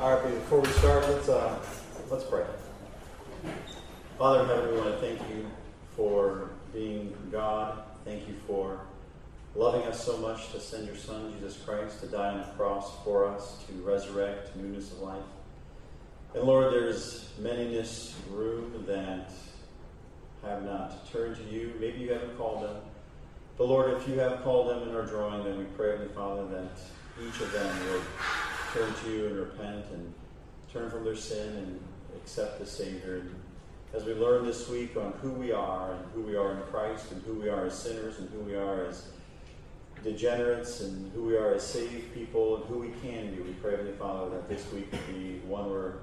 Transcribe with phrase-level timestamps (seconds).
[0.00, 1.58] All right, before we start, let's uh,
[2.08, 2.46] let's pray.
[4.16, 5.44] Father in heaven, we want to thank you
[5.94, 7.82] for being God.
[8.06, 8.80] Thank you for
[9.54, 12.94] loving us so much to send your Son, Jesus Christ, to die on the cross
[13.04, 15.22] for us, to resurrect newness of life.
[16.34, 19.30] And Lord, there's many in this room that
[20.42, 21.74] have not turned to you.
[21.78, 22.76] Maybe you haven't called them.
[23.58, 26.46] But Lord, if you have called them and are drawing them, we pray, Heavenly Father,
[26.46, 26.78] that
[27.22, 28.02] each of them would
[28.72, 30.14] turn to you and repent and
[30.72, 31.80] turn from their sin and
[32.16, 33.16] accept the Savior.
[33.16, 33.34] And
[33.92, 37.10] as we learn this week on who we are and who we are in Christ
[37.10, 39.08] and who we are as sinners and who we are as
[40.04, 43.72] degenerates and who we are as saved people and who we can be, we pray,
[43.72, 45.94] Heavenly Father, that this week would be one where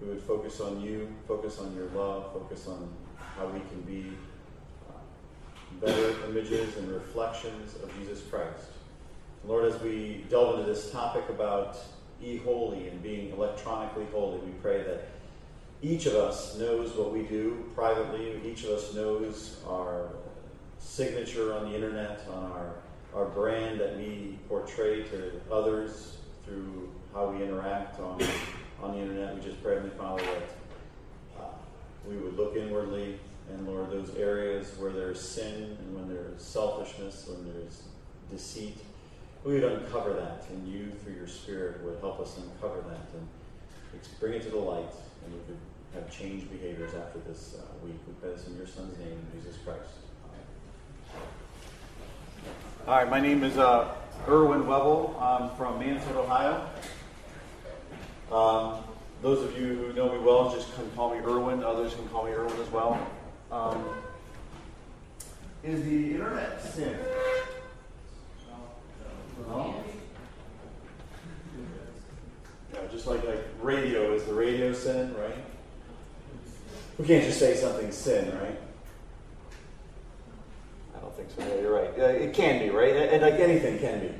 [0.00, 2.88] we would focus on you, focus on your love, focus on
[3.36, 4.12] how we can be
[4.88, 8.70] uh, better images and reflections of Jesus Christ.
[9.46, 11.76] Lord, as we delve into this topic about
[12.22, 15.08] e holy and being electronically holy, we pray that
[15.82, 18.40] each of us knows what we do privately.
[18.44, 20.08] Each of us knows our
[20.78, 22.74] signature on the internet, on our,
[23.14, 28.22] our brand that we portray to others through how we interact on,
[28.82, 29.34] on the internet.
[29.34, 31.48] We just pray, Heavenly Father, that uh,
[32.08, 33.18] we would look inwardly
[33.52, 37.82] and, Lord, those areas where there's sin and when there's selfishness, when there's
[38.30, 38.78] deceit,
[39.44, 43.28] we would uncover that, and you, through your Spirit, would help us uncover that and
[44.18, 44.90] bring it to the light,
[45.24, 45.58] and we could
[45.94, 47.94] have changed behaviors after this uh, week.
[48.06, 49.90] We pray this in your Son's name, Jesus Christ.
[52.86, 53.94] Right, my name is uh,
[54.28, 55.14] Erwin Wevel.
[55.20, 56.68] I'm from Mansfield, Ohio.
[58.32, 58.82] Um,
[59.22, 61.62] those of you who know me well just can call me Erwin.
[61.62, 62.98] Others can call me Erwin as well.
[63.50, 63.84] Um,
[65.62, 66.98] is the internet sin?
[69.48, 69.74] No.
[72.72, 75.36] Yeah, just like like radio is the radio sin, right?
[76.96, 78.58] We can't just say something's sin, right?
[80.96, 81.42] I don't think so.
[81.42, 81.90] Yeah, you're right.
[81.98, 82.94] Uh, it can be, right?
[82.94, 84.14] And, and like anything can be.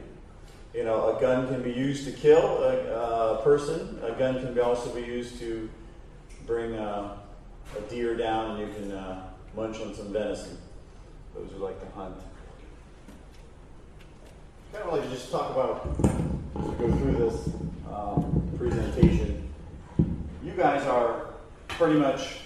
[0.76, 4.00] You know, a gun can be used to kill a, a person.
[4.02, 5.70] A gun can be also be used to
[6.46, 7.16] bring uh,
[7.78, 10.58] a deer down, and you can uh, munch on some venison.
[11.32, 12.16] Those who like to hunt
[14.74, 15.86] kind of like to just talk about,
[16.56, 17.48] as we go through this
[17.88, 18.23] um,
[18.68, 19.48] presentation,
[20.42, 21.34] you guys are
[21.68, 22.38] pretty much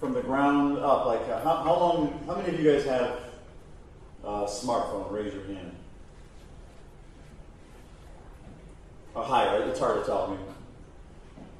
[0.00, 1.06] from the ground up.
[1.06, 3.18] Like, uh, how, how long, how many of you guys have
[4.24, 5.10] a smartphone?
[5.10, 5.72] Raise your hand.
[9.14, 9.68] Oh, high, right?
[9.68, 10.24] It's hard to tell.
[10.24, 10.38] I mean,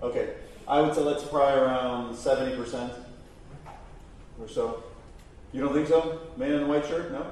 [0.03, 0.34] okay.
[0.69, 2.91] I would say that's probably around 70%
[4.41, 4.84] or so.
[5.53, 6.20] You don't think so?
[6.36, 7.12] Man in the white shirt?
[7.12, 7.25] No?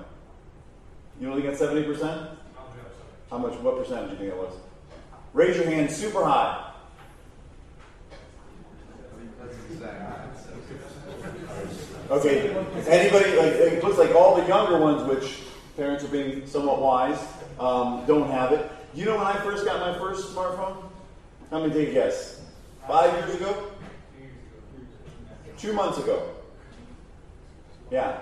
[1.21, 2.37] You don't think it's 70%?
[3.31, 4.55] How much, what percentage do you think it was?
[5.35, 6.71] Raise your hand super high.
[12.11, 12.51] Okay,
[12.87, 15.41] anybody, like, it looks like all the younger ones, which
[15.77, 17.19] parents are being somewhat wise,
[17.59, 18.71] um, don't have it.
[18.95, 20.85] You know when I first got my first smartphone?
[21.51, 22.43] How many take a guess?
[22.87, 23.73] Five years ago?
[25.59, 26.31] Two months ago.
[27.91, 28.19] Yeah,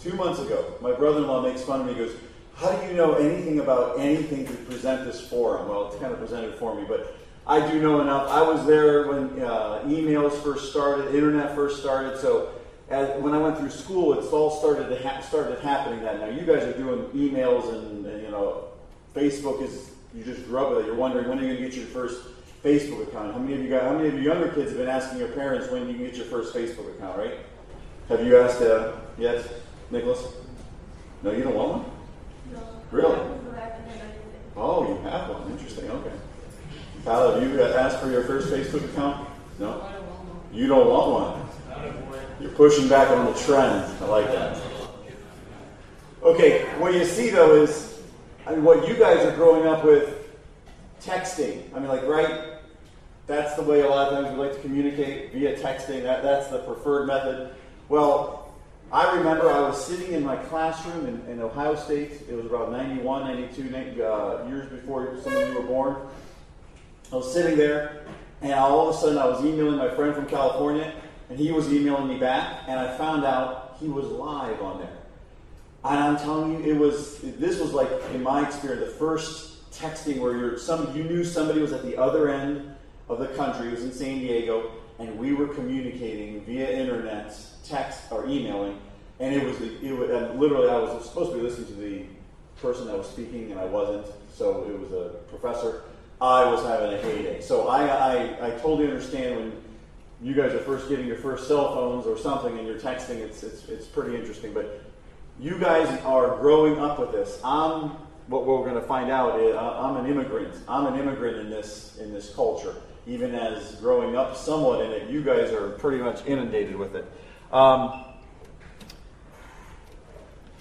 [0.00, 0.74] two months ago.
[0.80, 1.94] My brother in law makes fun of me.
[1.94, 2.14] He goes,
[2.56, 5.68] how do you know anything about anything to present this forum?
[5.68, 7.16] Well, it's kind of presented for me, but
[7.46, 8.30] I do know enough.
[8.30, 12.18] I was there when uh, emails first started, internet first started.
[12.18, 12.50] So
[12.88, 16.02] as, when I went through school, it's all started ha- started happening.
[16.02, 18.64] That now you guys are doing emails and, and, you know
[19.14, 20.86] Facebook is you just grew up with it.
[20.86, 22.22] You're wondering when are you going to get your first
[22.62, 23.32] Facebook account?
[23.32, 23.82] How many of you got?
[23.82, 26.16] How many of you younger kids have been asking your parents when you can get
[26.16, 27.18] your first Facebook account?
[27.18, 27.34] Right?
[28.08, 29.44] Have you asked uh, yet,
[29.90, 30.24] Nicholas?
[31.22, 31.93] No, you don't want one.
[32.90, 33.18] Really?
[34.56, 35.50] Oh, you have one.
[35.52, 35.90] Interesting.
[35.90, 36.12] Okay.
[37.04, 39.28] Kyle, have you asked for your first Facebook account?
[39.58, 39.88] No?
[40.52, 42.24] You don't want one.
[42.40, 43.84] You're pushing back on the trend.
[44.00, 44.60] I like that.
[46.22, 47.94] Okay, what you see though is
[48.46, 50.28] I mean, what you guys are growing up with
[51.00, 51.62] texting.
[51.74, 52.58] I mean, like, right?
[53.26, 56.02] That's the way a lot of times we like to communicate via texting.
[56.02, 57.54] That, that's the preferred method.
[57.88, 58.43] Well,
[58.94, 62.12] I remember I was sitting in my classroom in, in Ohio State.
[62.30, 65.96] It was about 91, 92 uh, years before some of you were born.
[67.12, 68.04] I was sitting there,
[68.40, 70.94] and all of a sudden I was emailing my friend from California,
[71.28, 74.96] and he was emailing me back, and I found out he was live on there.
[75.82, 80.20] And I'm telling you, it was this was like in my experience the first texting
[80.20, 82.72] where you're some you knew somebody was at the other end
[83.08, 88.10] of the country, it was in San Diego, and we were communicating via internet text
[88.10, 88.78] or emailing,
[89.20, 92.02] and it was it was, literally I was supposed to be listening to the
[92.60, 94.06] person that was speaking, and I wasn't.
[94.34, 95.82] So it was a professor,
[96.20, 97.40] I was having a heyday.
[97.40, 99.52] So I, I, I totally understand when
[100.22, 103.42] you guys are first getting your first cell phones or something and you're texting, it's,
[103.42, 104.52] it's, it's pretty interesting.
[104.52, 104.82] But
[105.38, 107.40] you guys are growing up with this.
[107.44, 107.90] I'm,
[108.28, 110.54] what we're going to find out is I'm an immigrant.
[110.66, 112.74] I'm an immigrant in this, in this culture.
[113.06, 117.04] Even as growing up somewhat in it, you guys are pretty much inundated with it.
[117.52, 118.04] Um,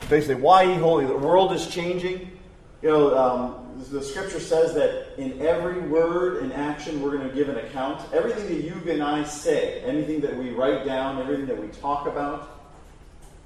[0.09, 1.05] basically, why ye holy?
[1.05, 2.31] The world is changing.
[2.81, 7.33] You know, um, the scripture says that in every word and action, we're going to
[7.33, 8.01] give an account.
[8.13, 12.07] Everything that you and I say, anything that we write down, everything that we talk
[12.07, 12.61] about,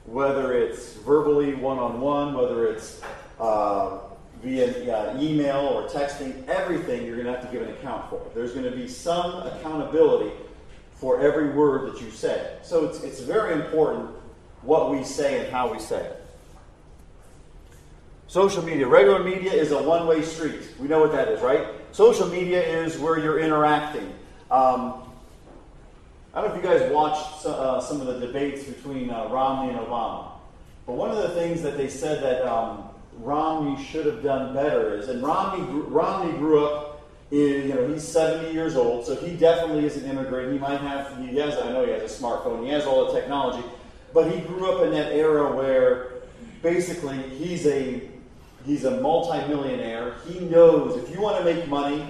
[0.06, 3.02] whether it's verbally one on one, whether it's
[3.40, 4.00] uh,
[4.42, 8.26] via uh, email or texting, everything you're going to have to give an account for.
[8.36, 10.32] There's going to be some accountability
[10.94, 12.58] for every word that you say.
[12.64, 14.10] So it's, it's very important
[14.62, 16.24] what we say and how we say it.
[18.28, 18.88] Social media.
[18.88, 20.62] Regular media is a one way street.
[20.80, 21.68] We know what that is, right?
[21.92, 24.14] Social media is where you're interacting.
[24.52, 25.04] Um,
[26.34, 29.72] I don't know if you guys watched uh, some of the debates between uh, Romney
[29.72, 30.32] and Obama.
[30.86, 32.87] But one of the things that they said that um,
[33.20, 36.86] Romney should have done better is, and Romney, Romney grew up,
[37.30, 40.54] in, you know, he's 70 years old, so he definitely is an immigrant.
[40.54, 43.20] He might have, he has, I know he has a smartphone, he has all the
[43.20, 43.68] technology,
[44.14, 46.14] but he grew up in that era where
[46.62, 48.10] basically he's a
[48.68, 50.16] He's a multimillionaire.
[50.28, 52.06] He knows if you want to make money,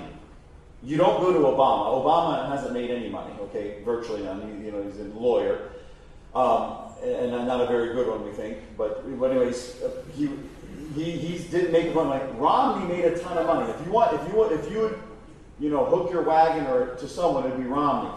[0.83, 2.03] you don't go to Obama.
[2.03, 4.63] Obama hasn't made any money, okay, virtually none.
[4.65, 5.69] You know, he's a lawyer,
[6.33, 8.57] um, and not a very good one, we think.
[8.75, 10.29] But, but anyways, uh, he
[10.97, 12.09] he he didn't make money.
[12.09, 13.71] Like Romney made a ton of money.
[13.71, 14.99] If you want, if you want, if you would,
[15.59, 18.11] you know, hook your wagon or to someone, it'd be Romney.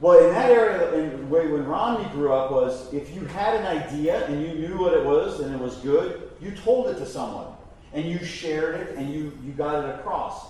[0.00, 4.26] Well, in that area, in, when Romney grew up, was if you had an idea
[4.26, 7.46] and you knew what it was and it was good, you told it to someone
[7.94, 10.48] and you shared it and you, you got it across.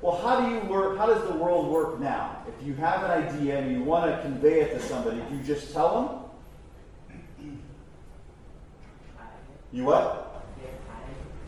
[0.00, 0.98] Well, how do you work?
[0.98, 2.42] How does the world work now?
[2.46, 5.72] If you have an idea and you want to convey it to somebody, you just
[5.72, 6.28] tell
[7.38, 7.48] them?
[9.72, 10.27] You what?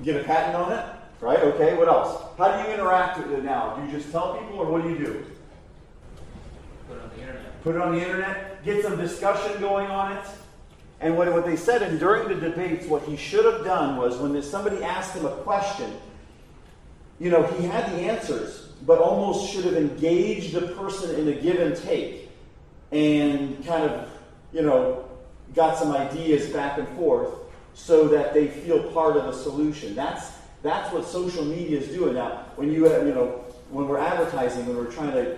[0.02, 0.84] Get a patent on it?
[1.20, 1.38] Right?
[1.38, 2.22] Okay, what else?
[2.38, 3.76] How do you interact with it now?
[3.76, 5.26] Do you just tell people or what do you do?
[6.88, 7.62] Put it on the internet.
[7.62, 10.24] Put it on the internet, get some discussion going on it.
[11.00, 14.16] And what, what they said, and during the debates, what he should have done was
[14.16, 15.92] when somebody asked him a question,
[17.18, 21.40] you know, he had the answers, but almost should have engaged the person in a
[21.40, 22.30] give and take
[22.92, 24.10] and kind of,
[24.52, 25.04] you know,
[25.54, 27.39] got some ideas back and forth
[27.74, 29.94] so that they feel part of the solution.
[29.94, 30.32] That's,
[30.62, 32.14] that's what social media is doing.
[32.14, 35.36] Now, when you, have, you know, when we're advertising, when we're trying to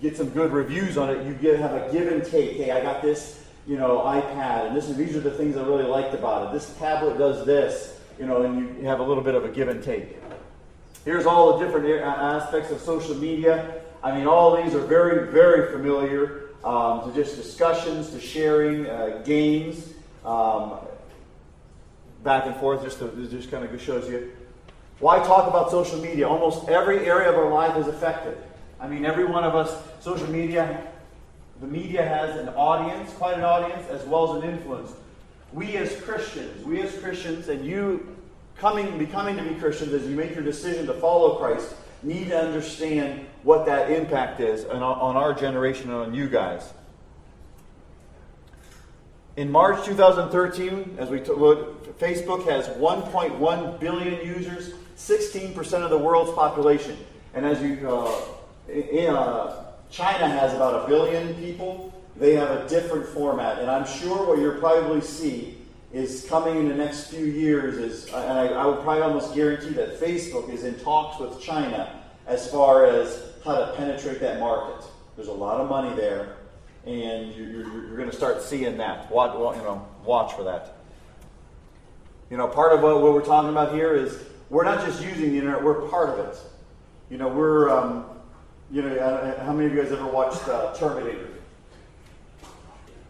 [0.00, 2.56] get some good reviews on it, you get, have a give and take.
[2.56, 5.62] Hey, I got this you know, iPad, and this is, these are the things I
[5.62, 6.52] really liked about it.
[6.52, 9.68] This tablet does this, you know, and you have a little bit of a give
[9.68, 10.16] and take.
[11.04, 13.82] Here's all the different aspects of social media.
[14.04, 19.22] I mean, all these are very, very familiar um, to just discussions, to sharing, uh,
[19.24, 19.94] games,
[20.24, 20.78] um,
[22.26, 22.82] back and forth.
[22.82, 24.32] Just to, just kind of shows you
[24.98, 26.28] why talk about social media.
[26.28, 28.36] Almost every area of our life is affected.
[28.78, 30.86] I mean, every one of us, social media
[31.60, 34.92] the media has an audience, quite an audience, as well as an influence.
[35.52, 38.14] We as Christians, we as Christians, and you
[38.58, 42.38] coming, becoming to be Christians as you make your decision to follow Christ, need to
[42.38, 46.72] understand what that impact is on, on our generation and on you guys.
[49.36, 56.32] In March 2013, as we look, Facebook has 1.1 billion users, 16% of the world's
[56.32, 56.96] population.
[57.34, 58.22] And as you, uh,
[58.68, 61.92] in, uh, China has about a billion people.
[62.16, 63.58] They have a different format.
[63.58, 65.58] And I'm sure what you'll probably see
[65.92, 69.70] is coming in the next few years is, and I, I would probably almost guarantee
[69.74, 74.84] that Facebook is in talks with China as far as how to penetrate that market.
[75.14, 76.35] There's a lot of money there,
[76.86, 79.10] and you're, you're, you're going to start seeing that.
[79.10, 80.76] Watch, you know, watch for that.
[82.30, 85.30] You know, part of what, what we're talking about here is we're not just using
[85.30, 86.38] the internet; we're part of it.
[87.10, 88.04] You know, we're um,
[88.70, 91.28] you know, how many of you guys ever watched uh, Terminator?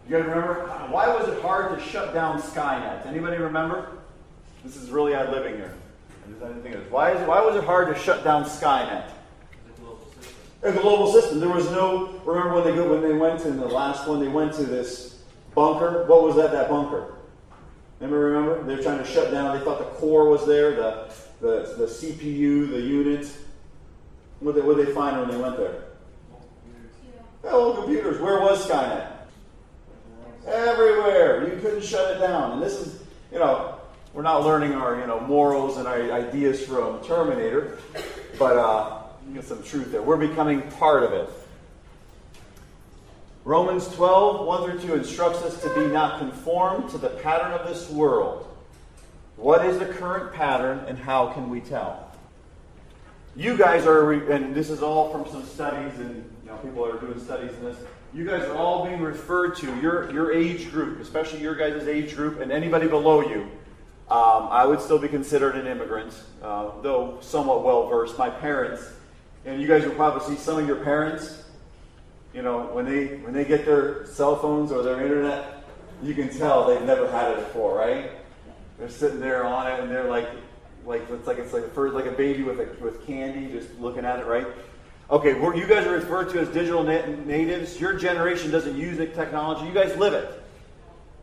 [0.07, 0.67] You guys remember?
[0.89, 3.05] Why was it hard to shut down Skynet?
[3.05, 3.89] Anybody remember?
[4.63, 5.73] This is really ad living here.
[6.25, 6.91] I didn't think of this.
[6.91, 9.09] Why, is, why was it hard to shut down Skynet?
[10.67, 11.37] The global system.
[11.37, 11.39] A global system.
[11.39, 12.21] There was no.
[12.25, 14.19] Remember when they go, when they went in the last one?
[14.19, 15.21] They went to this
[15.55, 16.05] bunker.
[16.07, 16.51] What was that?
[16.51, 17.15] That bunker.
[17.99, 18.25] Remember?
[18.25, 18.63] Remember?
[18.63, 19.57] They were trying to shut down.
[19.57, 20.75] They thought the core was there.
[20.75, 23.27] The the, the CPU, the unit.
[24.39, 25.83] What did they, they find when they went there?
[27.43, 28.19] Hello, computers.
[28.19, 29.11] Where was Skynet?
[30.47, 31.53] Everywhere.
[31.53, 32.53] You couldn't shut it down.
[32.53, 33.79] And this is, you know,
[34.13, 37.77] we're not learning our, you know, morals and our ideas from Terminator.
[38.39, 38.96] but uh,
[39.33, 40.01] get some truth there.
[40.01, 41.29] We're becoming part of it.
[43.43, 47.67] Romans 12, 1 through 2 instructs us to be not conformed to the pattern of
[47.67, 48.45] this world.
[49.37, 52.11] What is the current pattern and how can we tell?
[53.37, 56.97] You guys are, and this is all from some studies, and you know people are
[56.97, 57.77] doing studies in this.
[58.11, 62.15] You guys are all being referred to your your age group, especially your guys' age
[62.15, 63.43] group, and anybody below you.
[64.09, 68.17] Um, I would still be considered an immigrant, uh, though somewhat well versed.
[68.17, 68.81] My parents,
[69.47, 71.45] and you guys will probably see some of your parents
[72.37, 75.63] you know, when they when they get their cell phones or their internet,
[76.03, 78.11] you can tell they've never had it before, right?
[78.77, 80.29] They're sitting there on it and they're like,
[80.85, 83.73] like it's like it's like a first, like a baby with a, with candy, just
[83.79, 84.45] looking at it, right?
[85.09, 87.79] Okay, you guys are referred to as digital natives.
[87.79, 89.65] Your generation doesn't use the technology.
[89.65, 90.43] You guys live it.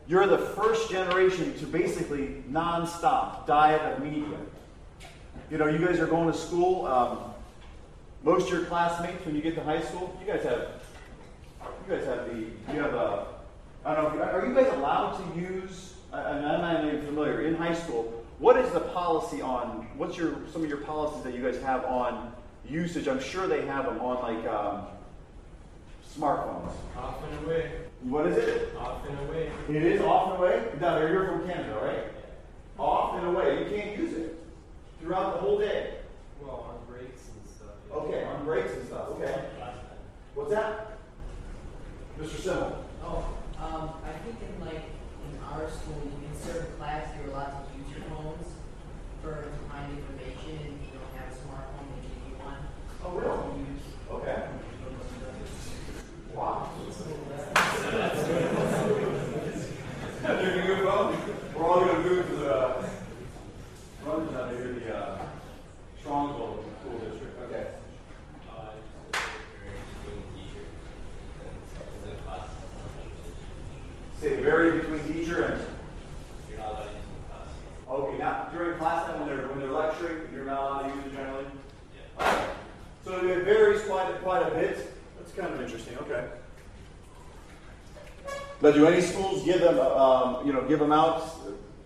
[0.07, 4.37] You're the first generation to basically nonstop diet of media.
[5.49, 6.87] You know, you guys are going to school.
[6.87, 7.34] Um,
[8.25, 10.67] most of your classmates, when you get to high school, you guys have
[11.87, 12.35] you guys have the,
[12.73, 13.27] you have a,
[13.85, 17.55] I don't know, are you guys allowed to use, I, I'm not even familiar, in
[17.55, 21.43] high school, what is the policy on, what's your, some of your policies that you
[21.43, 22.33] guys have on
[22.67, 23.07] usage?
[23.07, 24.87] I'm sure they have them on like um,
[26.17, 26.71] smartphones.
[26.97, 27.71] Off and away.
[28.01, 28.75] What is it?
[28.77, 29.51] Off and away.
[29.69, 30.65] It is off and away?
[30.81, 32.03] Now, you're from Canada, right?
[32.77, 33.63] Off and away.
[33.63, 34.43] You can't use it
[34.99, 35.93] throughout the whole day.
[36.41, 37.75] Well, on breaks and stuff.
[37.75, 37.83] Yeah.
[37.95, 39.09] Okay, on breaks and stuff.
[39.11, 39.45] Okay.
[40.33, 40.97] What's that?
[42.19, 42.39] Mr.
[42.41, 42.85] Simmel.
[43.03, 43.25] Oh,
[43.57, 44.83] um, I think in like
[45.23, 48.47] in our school, you in certain class, you're allowed to use your phones
[49.21, 52.61] for to find information, and you don't have a smartphone, they give you one.
[53.03, 53.63] Oh, really?
[53.63, 53.85] Use.
[54.11, 54.39] Okay.
[56.35, 56.69] Wow.
[60.21, 61.15] Taking a good phone?
[61.55, 62.89] We're all going to move to the
[64.05, 65.25] runs out here, the uh,
[66.03, 67.41] Strongsville School District.
[67.43, 67.67] Okay.
[74.21, 75.61] Say vary between teacher and.
[76.49, 77.49] You're not allowed to use in class.
[77.89, 81.05] Okay, now during class time when they're when they're lecturing, you're not allowed to use
[81.05, 81.45] it generally.
[82.17, 82.27] Yeah.
[82.27, 82.45] Okay.
[83.03, 84.93] So it varies quite quite a bit.
[85.17, 85.97] That's kind of interesting.
[85.99, 86.25] Okay.
[88.65, 91.21] But do any schools give them, um, you know, give them out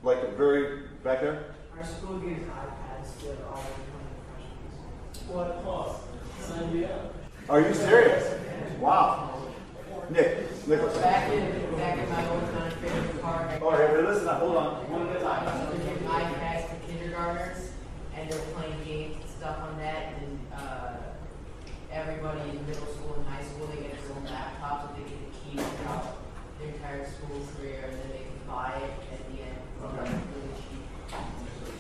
[0.02, 1.54] like a very back there?
[1.78, 5.28] Our school gives iPads to all the professionals.
[5.28, 6.04] What cost?
[6.40, 7.14] Sign me up.
[7.50, 8.34] Are you serious?
[8.80, 9.42] Wow.
[10.10, 10.98] Nick, Nicholas.
[11.00, 13.50] Back in back in my old time favorite car.
[13.50, 14.28] I All right, listen.
[14.28, 14.90] Hold on.
[14.90, 15.70] One at a time.
[15.72, 17.72] They're giving iPads to kindergartners,
[18.16, 20.14] and they're playing games and stuff on that.
[20.14, 20.94] And uh,
[21.92, 25.20] everybody in middle school and high school, they get their own laptops, so they get
[25.20, 26.16] a key throughout
[26.60, 29.58] their entire school career, and then they can buy it at the end.
[29.82, 30.12] Okay.
[30.12, 31.18] Really cheap.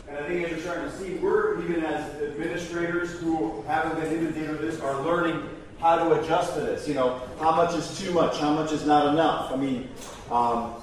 [0.07, 4.11] And I think as you're starting to see, we're even as administrators who haven't been
[4.17, 5.43] inundated with this are learning
[5.79, 6.87] how adjust to this.
[6.87, 8.37] You know, how much is too much?
[8.39, 9.51] How much is not enough?
[9.51, 9.89] I mean,
[10.31, 10.73] um,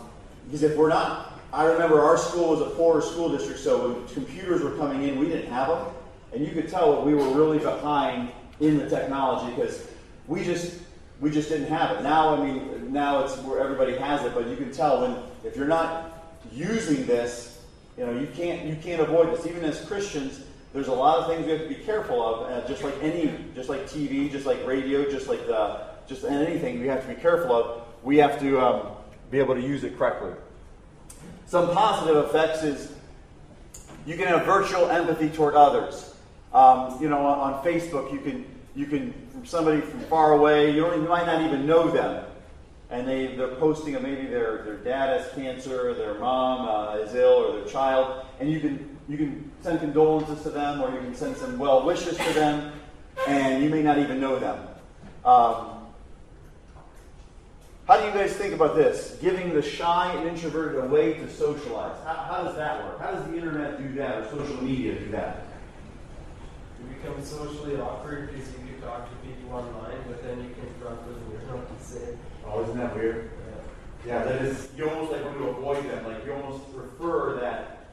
[0.47, 4.09] because if we're not, I remember our school was a poorer school district, so when
[4.09, 5.87] computers were coming in, we didn't have them,
[6.33, 8.31] and you could tell we were really behind
[8.61, 9.87] in the technology because
[10.27, 10.81] we just
[11.21, 12.03] we just didn't have it.
[12.03, 15.57] Now, I mean, now it's where everybody has it, but you can tell when if
[15.57, 17.63] you're not using this,
[17.97, 19.47] you know, you can't you can't avoid this.
[19.47, 20.41] Even as Christians,
[20.77, 23.33] there's a lot of things we have to be careful of, uh, just like any,
[23.55, 27.19] just like TV, just like radio, just like the, just anything we have to be
[27.19, 27.83] careful of.
[28.03, 28.89] We have to um,
[29.31, 30.33] be able to use it correctly.
[31.47, 32.93] Some positive effects is
[34.05, 36.15] you can have virtual empathy toward others.
[36.53, 40.85] Um, you know, on, Facebook, you can you can from somebody from far away, you
[40.95, 42.23] you might not even know them,
[42.91, 47.47] and they they're posting maybe their their dad has cancer, their mom uh, is ill,
[47.47, 51.13] or their child, and you can you can send condolences to them, or you can
[51.13, 52.73] send some well wishes to them,
[53.27, 54.57] and you may not even know them.
[55.25, 55.83] Um,
[57.89, 59.19] how do you guys think about this?
[59.21, 61.97] Giving the shy and introverted a way to socialize.
[62.05, 63.01] How, how does that work?
[63.01, 65.47] How does the internet do that, or social media do that?
[66.79, 71.05] You become socially awkward because you can talk to people online, but then you confront
[71.07, 72.17] them and you don't know what to say.
[72.47, 73.31] Oh, isn't that weird?
[74.07, 74.13] Yeah.
[74.15, 74.69] Yeah, that is.
[74.77, 76.07] You almost like want to avoid them.
[76.07, 77.86] Like you almost prefer that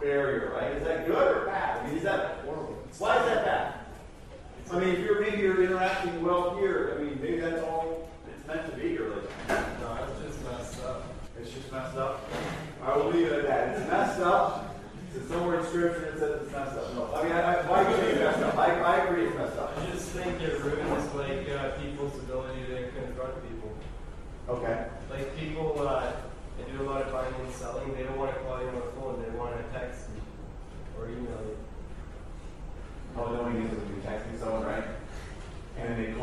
[0.00, 0.72] barrier, right?
[0.72, 1.84] Is that good or bad?
[1.84, 2.78] I mean, is that Horrible.
[2.98, 3.74] why is that bad?
[4.72, 8.46] I mean, if you're maybe you're interacting well here, I mean, maybe that's all it's
[8.46, 8.96] meant to be.
[8.98, 11.02] Or like, No, it's just messed up.
[11.40, 12.28] it's just messed up.
[12.82, 13.68] I will leave it at that.
[13.76, 14.76] It's messed up.
[15.14, 16.94] It's somewhere in Scripture it says it's messed up.
[16.94, 18.56] No, I mean, I, I, why do you think messed up?
[18.56, 19.76] I, I agree it's messed up.
[19.76, 23.72] I just think it ruins like uh, people's ability to confront people.
[24.48, 24.86] Okay.
[25.10, 26.12] Like people, uh,
[26.66, 27.94] they do a lot of buying and selling.
[27.94, 29.22] They don't want to call you on the phone.
[29.22, 30.20] They want to text you
[31.00, 31.56] or email you.
[33.16, 33.70] Oh, no, we need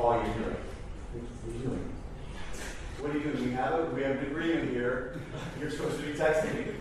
[0.08, 0.56] while you're doing.
[1.14, 1.94] What are you doing?
[3.00, 3.50] What are you doing?
[3.50, 5.20] We have a, we have an agreement here.
[5.60, 6.74] You're supposed to be texting me.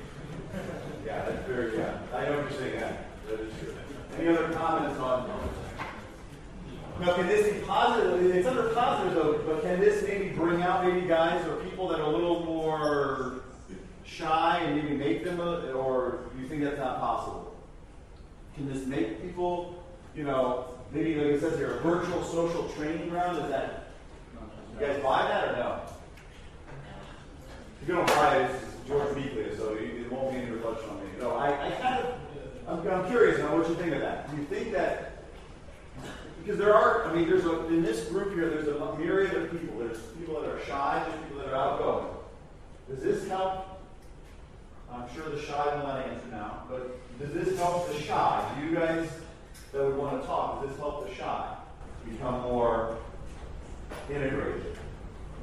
[1.05, 1.99] Yeah, that's very, yeah.
[2.15, 2.97] I know what you're saying, yeah.
[3.29, 3.75] That is true.
[4.19, 5.31] Any other comments on?
[7.01, 8.35] Now, can this be positive?
[8.35, 12.01] It's under positive though, but can this maybe bring out maybe guys or people that
[12.01, 13.43] are a little more
[14.05, 17.55] shy and maybe make them, a, or do you think that's not possible?
[18.55, 19.85] Can this make people,
[20.15, 23.37] you know, maybe like it says here, a virtual social training ground?
[23.45, 23.91] Is that,
[24.73, 25.81] you guys buy that or no?
[27.83, 30.89] If you don't buy it, it's George Meekly, so you, it won't be any reflection
[30.89, 31.11] on me.
[31.21, 32.15] No, I, I kind of,
[32.67, 34.31] I'm, I'm curious now what you think of that.
[34.31, 35.25] Do you think that,
[36.43, 39.51] because there are, I mean, there's a, in this group here, there's a myriad of
[39.51, 39.79] people.
[39.79, 42.15] There's people that are shy, there's people that are outgoing.
[42.89, 43.81] Does this help?
[44.91, 48.55] I'm sure the shy will not answer now, but does this help the shy?
[48.57, 49.09] Do you guys
[49.73, 51.57] that would want to talk, does this help the shy
[52.09, 52.97] become more
[54.09, 54.79] integrated?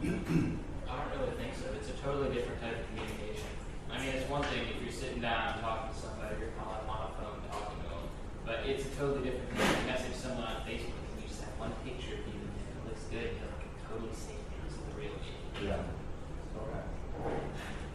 [0.02, 1.66] I don't really think so.
[1.76, 3.50] It's a totally different type of communication.
[3.92, 6.80] I mean, it's one thing if you're sitting down and talking to somebody, you're calling
[6.80, 8.06] them on a phone talking to them,
[8.46, 9.70] but it's a totally different thing.
[9.82, 12.84] You message someone on Facebook and you just have one picture of you and it
[12.88, 13.28] looks good.
[13.38, 14.40] You're like totally safe.
[14.66, 15.68] This is the real you.
[15.68, 15.82] Yeah.
[16.62, 16.82] Okay.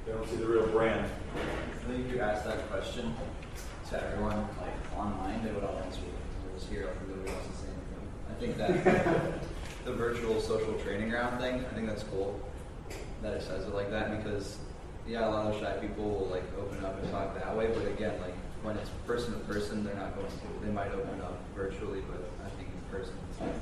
[0.07, 1.05] They don't see the real brand.
[1.05, 3.15] I think if you ask that question
[3.91, 6.15] to everyone, like online, they would all answer it.
[6.47, 8.09] Whereas here, like nobody else is saying anything.
[8.27, 9.43] I think that
[9.85, 12.41] the virtual social training ground thing, I think that's cool
[13.21, 14.59] that it says it like that because
[15.07, 17.85] yeah, a lot of shy people will like open up and talk that way, but
[17.99, 20.67] again, like when it's person to person, they're not going to.
[20.67, 23.15] They might open up virtually, but I think in person.
[23.31, 23.55] It's like,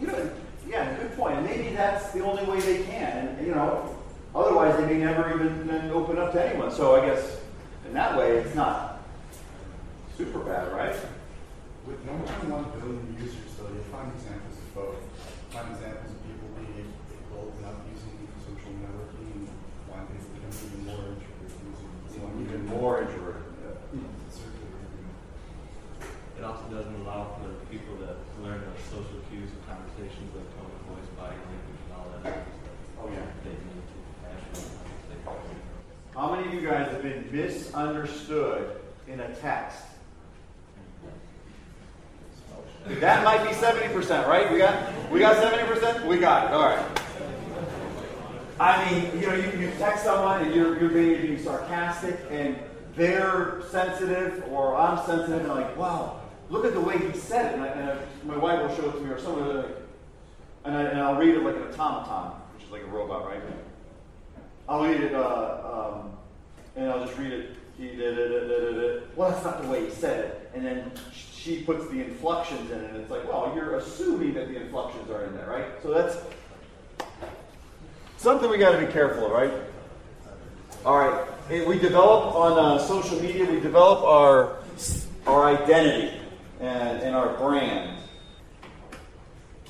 [0.00, 0.30] You know,
[0.68, 1.38] yeah, good point.
[1.38, 3.28] And maybe that's the only way they can.
[3.28, 3.96] And, you know,
[4.34, 6.70] otherwise they may never even open up to anyone.
[6.70, 7.40] So I guess
[7.86, 9.00] in that way, it's not
[10.16, 10.94] super bad, right?
[11.86, 12.46] With 1.1
[12.78, 14.96] billion users, though, you'll find examples of both.
[15.50, 18.14] Find examples of people being able to open up using
[18.46, 19.50] social networking, and
[19.90, 23.48] find people becoming even more introverted using Even even more introverted.
[24.30, 24.78] circular.
[26.38, 30.70] It also doesn't allow for people to learn the social cues of conversations like tone
[30.70, 33.02] of voice, body language, and all that other stuff.
[33.02, 33.26] Oh, yeah.
[33.42, 33.98] They need to
[34.30, 34.68] actually
[35.26, 35.58] conversation.
[36.14, 36.62] How many of you
[37.30, 39.82] misunderstood in a text?
[42.86, 44.50] That might be 70%, right?
[44.50, 46.06] We got we got 70%?
[46.06, 46.52] We got it.
[46.52, 47.00] All right.
[48.60, 52.58] I mean, you know, you, you text someone and you're, you're being, being sarcastic and
[52.94, 57.54] they're sensitive or I'm sensitive and like, wow, look at the way he said it.
[57.54, 59.66] And, I, and I, my wife will show it to me or someone like,
[60.66, 63.40] and, I, and I'll read it like an automaton, which is like a robot, right?
[64.68, 66.12] I'll read it, uh, um,
[66.80, 67.56] and I'll just read it.
[69.16, 70.50] Well, that's not the way he said it.
[70.54, 74.48] And then she puts the inflections in it, and it's like, well, you're assuming that
[74.48, 75.66] the inflections are in there, right?
[75.82, 76.16] So that's
[78.16, 79.52] something we got to be careful of, right?
[80.84, 81.26] All right.
[81.66, 83.44] We develop on uh, social media.
[83.44, 84.56] We develop our
[85.26, 86.18] our identity
[86.60, 87.98] and, and our brand.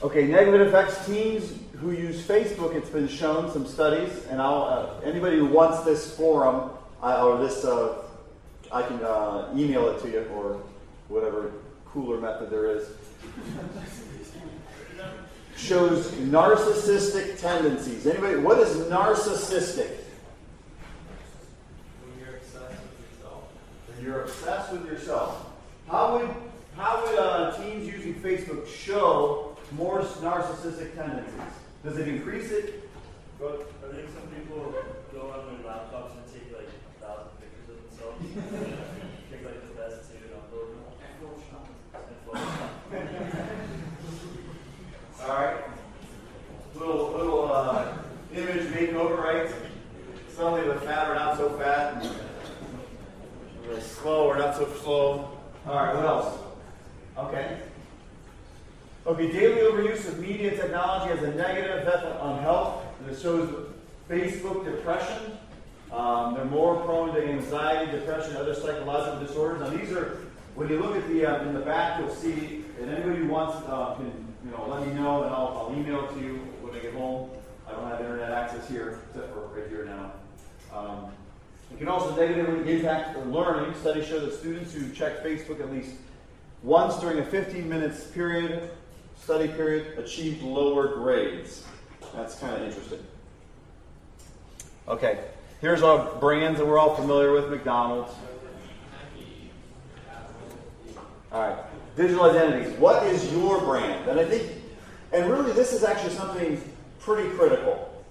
[0.03, 1.05] Okay, negative effects.
[1.07, 5.83] Teens who use Facebook, it's been shown some studies, and I'll uh, anybody who wants
[5.83, 6.71] this forum
[7.03, 8.03] I, or this, uh,
[8.71, 10.61] I can uh, email it to you or
[11.09, 11.53] whatever
[11.87, 12.89] cooler method there is.
[15.57, 18.07] Shows narcissistic tendencies.
[18.07, 18.37] Anybody?
[18.39, 19.91] What is narcissistic?
[22.03, 23.43] When you're obsessed with yourself.
[23.89, 25.47] When you're obsessed with yourself.
[25.89, 26.31] How would
[26.77, 31.35] how would uh, teens using Facebook show more narcissistic tendencies?
[31.85, 32.89] Does it increase it?
[33.39, 34.75] But I think some people
[35.13, 37.69] go on their laptops and take like a thousand pictures
[38.21, 38.41] the.
[45.23, 45.57] All right.
[46.75, 47.99] Little little uh,
[48.35, 49.51] image makeover, right?
[50.35, 52.07] Suddenly the fat or not so fat,
[53.67, 55.39] really slow or not so slow.
[55.67, 55.95] All right.
[55.95, 56.39] What else?
[57.19, 57.59] Okay.
[59.07, 59.33] Okay.
[59.33, 62.85] Daily overuse of media technology has a negative effect on health.
[63.01, 63.67] And it shows
[64.09, 65.39] Facebook depression.
[65.93, 69.61] Um, they're more prone to anxiety, depression, other psychological disorders.
[69.61, 70.19] Now these are
[70.55, 72.65] when you look at the uh, in the back, you'll see.
[72.81, 74.07] And anybody who wants uh, can
[74.45, 76.95] you know let me know, and I'll, I'll email it to you when I get
[76.95, 77.31] home.
[77.69, 80.13] I don't have internet access here, except for right here now.
[80.77, 81.13] Um,
[81.73, 83.75] it can also negatively impact learning.
[83.81, 85.95] Studies show that students who check Facebook at least
[86.63, 88.71] once during a 15 minutes period,
[89.23, 91.65] study period, achieved lower grades.
[92.15, 93.01] That's kind of interesting.
[94.89, 95.21] Okay,
[95.61, 98.13] here's our brands that we're all familiar with McDonald's.
[101.33, 101.59] All right,
[101.97, 102.73] digital identities.
[102.79, 104.09] What is your brand?
[104.09, 104.51] And I think
[105.13, 106.63] And really, this is actually something
[107.01, 108.05] pretty critical.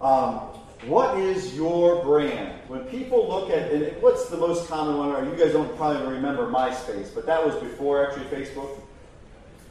[0.00, 0.38] Um,
[0.86, 2.58] what is your brand?
[2.68, 5.28] When people look at, and what's the most common one?
[5.28, 8.80] You guys don't probably remember MySpace, but that was before actually Facebook.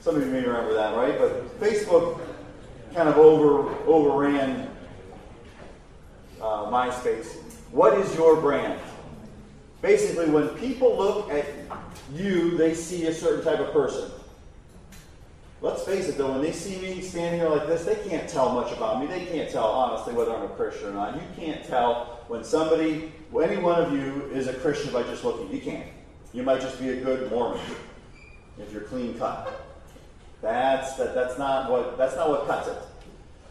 [0.01, 1.17] Some of you may remember that, right?
[1.17, 2.19] But Facebook
[2.93, 4.68] kind of over overran
[6.41, 7.35] uh, MySpace.
[7.71, 8.79] What is your brand?
[9.81, 11.45] Basically, when people look at
[12.13, 14.11] you, they see a certain type of person.
[15.61, 18.53] Let's face it though, when they see me standing here like this, they can't tell
[18.53, 19.07] much about me.
[19.07, 21.15] They can't tell, honestly, whether I'm a Christian or not.
[21.15, 25.51] You can't tell when somebody, any one of you, is a Christian by just looking.
[25.51, 25.87] You can't.
[26.33, 27.59] You might just be a good Mormon
[28.57, 29.65] if you're clean cut.
[30.41, 32.77] That's that, that's not what that's not what cuts it.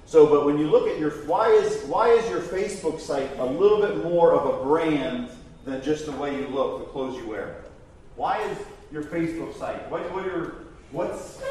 [0.09, 3.45] So, but when you look at your why is why is your Facebook site a
[3.45, 5.29] little bit more of a brand
[5.67, 7.57] than just the way you look, the clothes you wear?
[8.17, 8.57] Why is
[8.91, 9.87] your Facebook site?
[9.91, 11.43] What what are what's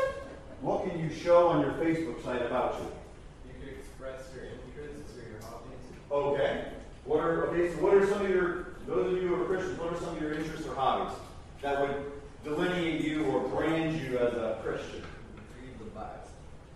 [0.62, 3.52] what can you show on your Facebook site about you?
[3.54, 5.86] You could express your interests or your hobbies.
[6.12, 6.65] Okay.
[7.06, 7.76] What are okay?
[7.76, 9.80] So what are some of your those of you who are Christians?
[9.80, 11.15] What are some of your interests or hobbies
[11.62, 12.12] that would
[12.43, 15.04] delineate you or brand you as a Christian?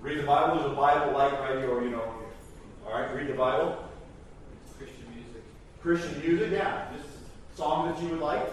[0.02, 0.56] Read the Bible.
[0.56, 0.66] Read the Bible.
[0.66, 2.14] Is a Bible like right or you know?
[2.86, 3.16] All right.
[3.16, 3.88] Read the Bible.
[4.78, 5.44] Christian music.
[5.82, 6.52] Christian music.
[6.52, 6.88] Yeah.
[6.96, 7.10] Just
[7.56, 8.48] song that you would like.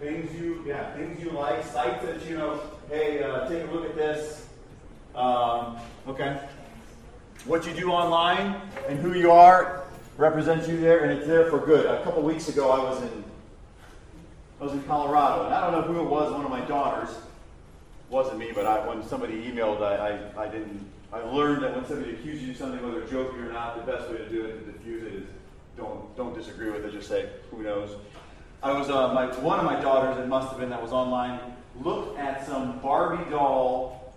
[0.00, 2.60] Things you, yeah, things you like, sites that you know.
[2.88, 4.46] Hey, uh, take a look at this.
[5.16, 6.40] Um, okay.
[7.46, 9.84] What you do online and who you are
[10.16, 11.86] represents you there, and it's there for good.
[11.86, 13.24] A couple weeks ago, I was in
[14.60, 16.32] I was in Colorado, and I don't know who it was.
[16.32, 17.10] One of my daughters
[18.10, 20.84] wasn't me, but I, when somebody emailed, I, I, I didn't.
[21.12, 24.10] I learned that when somebody accuses you of something, whether joking or not, the best
[24.10, 25.24] way to do it to diffuse it is
[25.76, 26.92] don't don't disagree with it.
[26.92, 27.96] Just say who knows.
[28.62, 30.18] I was uh, my one of my daughters.
[30.18, 31.40] It must have been that was online.
[31.80, 34.12] Looked at some Barbie doll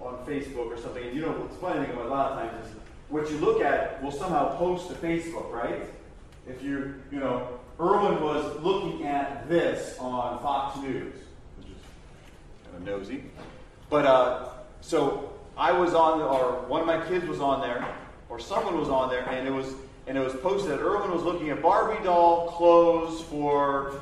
[0.00, 1.04] on Facebook or something.
[1.04, 2.72] And you know what's funny thing about a lot of times is
[3.10, 5.82] what you look at will somehow post to Facebook, right?
[6.48, 11.14] If you you know, Erwin was looking at this on Fox News,
[11.56, 11.82] which is
[12.64, 13.24] kind of nosy.
[13.88, 14.48] But uh,
[14.82, 17.86] so I was on, or one of my kids was on there,
[18.28, 19.72] or someone was on there, and it was
[20.06, 23.94] and it was posted that Erwin was looking at Barbie doll clothes for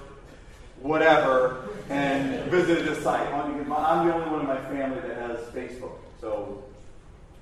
[0.81, 3.27] whatever and visited the site.
[3.33, 6.65] I'm the only one in my family that has Facebook, so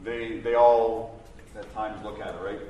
[0.04, 1.18] they they all
[1.58, 2.60] at times look at it, right?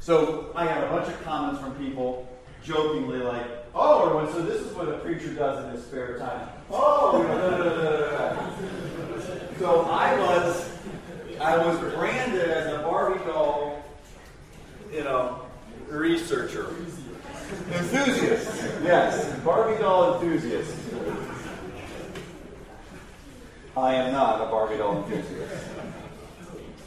[0.00, 2.28] So I had a bunch of comments from people
[2.64, 7.22] jokingly like, "Oh, so this is what a preacher does in his spare time." Oh,
[9.58, 10.70] so I was
[11.40, 13.84] I was branded as a Barbie doll
[14.94, 15.40] you know,
[15.88, 16.68] researcher.
[17.72, 18.64] Enthusiast.
[18.82, 20.74] Yes, Barbie doll enthusiast.
[23.76, 25.66] I am not a Barbie doll enthusiast.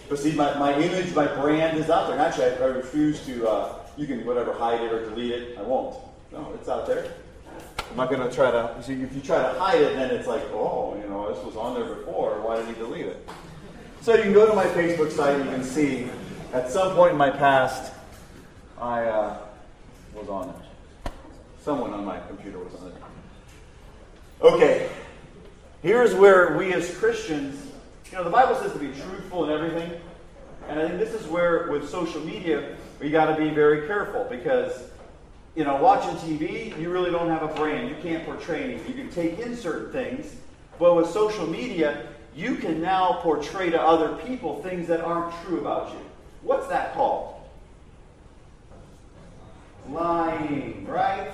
[0.10, 2.18] But see, my, my image, my brand is out there.
[2.18, 5.58] And actually, I, I refuse to, uh, you can whatever, hide it or delete it.
[5.58, 5.98] I won't.
[6.32, 7.12] No, it's out there.
[7.90, 10.28] I'm not going to try to, see, if you try to hide it, then it's
[10.28, 12.42] like, oh, you know, this was on there before.
[12.42, 13.28] Why did he delete it?
[14.02, 16.10] So you can go to my Facebook site and you can see
[16.54, 17.94] at some point in my past,
[18.80, 19.38] I uh,
[20.14, 21.12] was on it.
[21.62, 22.94] Someone on my computer was on it.
[24.42, 24.90] Okay,
[25.82, 27.72] here's where we as Christians,
[28.12, 29.92] you know, the Bible says to be truthful in everything.
[30.70, 34.26] And I think this is where, with social media, we got to be very careful
[34.30, 34.90] because,
[35.56, 37.90] you know, watching TV, you really don't have a brand.
[37.90, 38.88] You can't portray anything.
[38.88, 40.36] You can take in certain things.
[40.80, 45.60] But with social media, you can now portray to other people things that aren't true
[45.60, 46.00] about you.
[46.44, 47.36] What's that called?
[49.90, 51.32] Lying, right?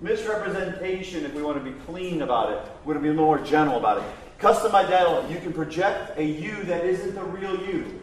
[0.00, 3.78] Misrepresentation, if we want to be clean about it, we want to be more general
[3.78, 4.04] about it.
[4.38, 8.00] Custom identity, you can project a you that isn't the real you.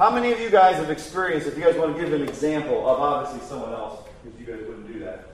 [0.00, 2.88] How many of you guys have experienced, if you guys want to give an example
[2.88, 5.26] of obviously someone else, because you guys wouldn't do that.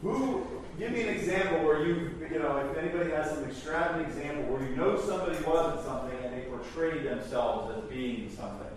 [0.00, 0.46] Who,
[0.78, 4.62] give me an example where you, you know, if anybody has some extravagant example where
[4.62, 8.70] you know somebody wasn't something and they portrayed themselves as being something.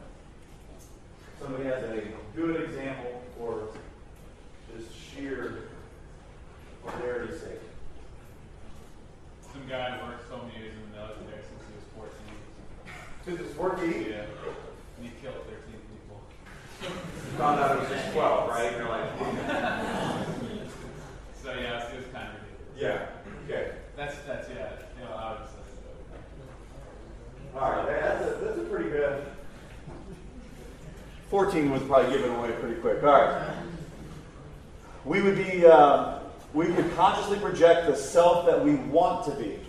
[1.40, 2.02] Somebody has a
[2.36, 3.68] good example for
[4.76, 5.70] just sheer
[6.84, 7.62] vulgarity's sake.
[9.54, 12.10] Some guy worked so many years in the military since he was
[13.26, 13.38] 14.
[13.38, 14.10] Since it's 14?
[14.10, 14.26] Yeah.
[15.00, 16.20] And he killed 13 people.
[16.82, 16.90] You
[17.38, 18.66] found out it was just 12, right?
[18.74, 19.10] And You're like,
[21.44, 22.78] So yeah, it was kind of ridiculous.
[22.78, 23.08] yeah,
[23.46, 23.72] okay.
[23.96, 25.56] That's, that's, yeah, you know, I would say.
[27.60, 29.26] All right, that's a, that's a pretty good.
[31.30, 33.04] 14 was probably given away pretty quick.
[33.04, 33.50] All right.
[35.06, 36.20] We would be, uh,
[36.54, 39.60] we could consciously project the self that we want to be.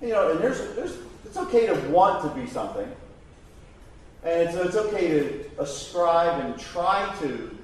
[0.00, 2.90] You know, and there's, there's, it's okay to want to be something.
[4.24, 7.56] And so it's okay to ascribe and try to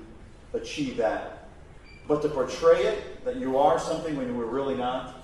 [0.53, 1.49] achieve that.
[2.07, 5.15] But to portray it, that you are something when you were really not.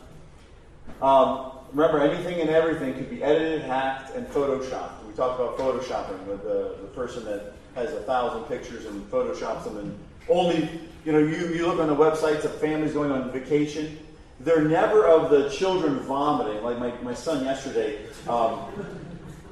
[1.03, 5.05] Um, remember, anything and everything could be edited, hacked, and photoshopped.
[5.07, 9.64] We talked about photoshopping with the, the person that has a thousand pictures and photoshops
[9.64, 10.69] them and only,
[11.05, 13.99] you know, you, you look on the websites of families going on vacation.
[14.41, 16.62] They're never of the children vomiting.
[16.62, 18.64] Like my, my son yesterday um,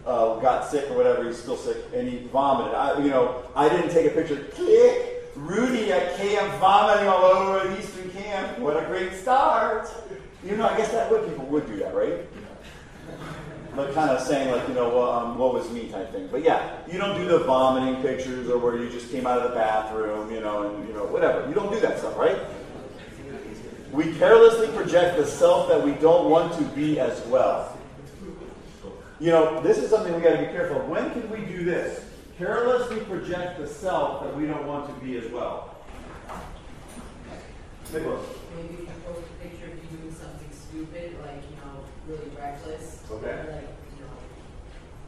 [0.07, 2.75] uh, got sick or whatever, he's still sick, and he vomited.
[2.75, 4.37] I, you know, I didn't take a picture.
[4.55, 5.13] Click!
[5.35, 8.59] Rudy at camp vomiting all over at Eastern Camp.
[8.59, 9.91] What a great start!
[10.43, 12.21] You know, I guess that would people would do that, right?
[13.75, 16.29] But kind of saying like, you know, well, um, what was me type thing.
[16.33, 19.51] But yeah, you don't do the vomiting pictures or where you just came out of
[19.51, 21.47] the bathroom, you know, and you know, whatever.
[21.47, 22.39] You don't do that stuff, right?
[23.93, 27.76] We carelessly project the self that we don't want to be as well.
[29.19, 30.89] You know, this is something we got to be careful of.
[30.89, 32.05] When can we do this?
[32.37, 35.75] Carelessly project the self that we don't want to be as well.
[37.93, 38.27] Nicholas.
[38.55, 42.29] Maybe if you post a picture of you doing something stupid, like, you know, really
[42.37, 43.01] reckless.
[43.11, 43.39] Okay.
[43.39, 44.17] Like, you know,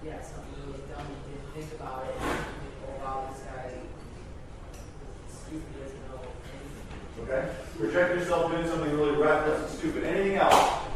[0.07, 2.47] yeah, something really dumb, you didn't think about it, think,
[2.89, 3.77] oh wow, this guy
[5.29, 6.21] stupid doesn't know
[6.57, 7.29] anything.
[7.29, 7.53] Okay?
[7.77, 10.05] Project yourself doing something really reckless and stupid.
[10.05, 10.89] Anything else?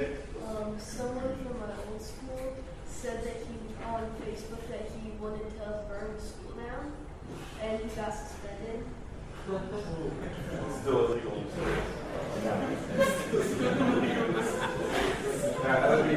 [0.00, 2.56] Um, someone from my old school
[2.88, 6.92] said that he on Facebook that he wanted to burn the school down,
[7.62, 8.84] and he got suspended.
[10.80, 11.44] Still illegal.
[12.44, 12.56] Yeah,
[15.62, 16.16] that would be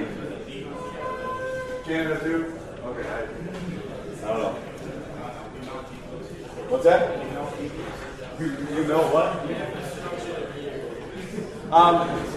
[1.83, 2.39] Canada too?
[2.85, 3.11] Okay, I,
[4.23, 4.53] I don't know.
[6.69, 7.01] What's that?
[8.39, 9.29] You, you know what?
[11.73, 12.32] Um,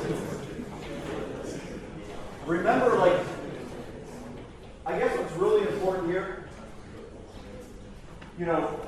[2.46, 3.20] remember, like,
[4.84, 6.48] I guess what's really important here,
[8.38, 8.80] you know,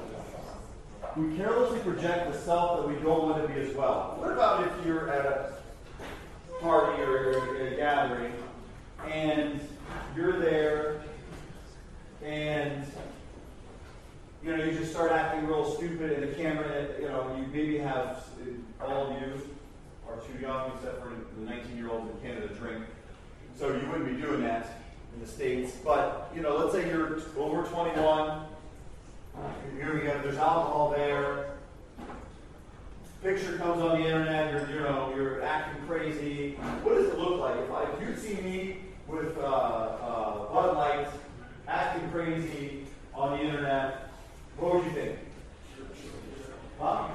[1.17, 4.17] we carelessly project the self that we don't want to be as well.
[4.19, 5.53] What about if you're at a
[6.61, 8.33] party or a, gathering
[9.09, 9.61] and
[10.17, 11.03] you're there
[12.25, 12.85] and
[14.43, 17.79] you know you just start acting real stupid and the camera you know you maybe
[17.79, 18.25] have
[18.81, 19.41] all of you
[20.09, 22.85] are too young except for the 19 year olds in Canada drink
[23.59, 24.67] so you wouldn't be doing that
[25.15, 28.47] in the states but you know let's say you're over 21
[29.77, 30.21] here we go.
[30.23, 31.51] There's alcohol there.
[33.23, 34.53] Picture comes on the internet.
[34.53, 36.55] You're, you know, you're acting crazy.
[36.83, 40.77] What does it look like if, I, if you'd see me with uh, uh, Bud
[40.77, 41.09] Light
[41.67, 44.09] acting crazy on the internet?
[44.57, 45.19] What would you think?
[46.81, 47.09] Huh?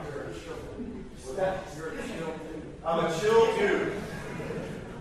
[1.36, 1.64] That-
[2.86, 3.94] I'm a chill dude.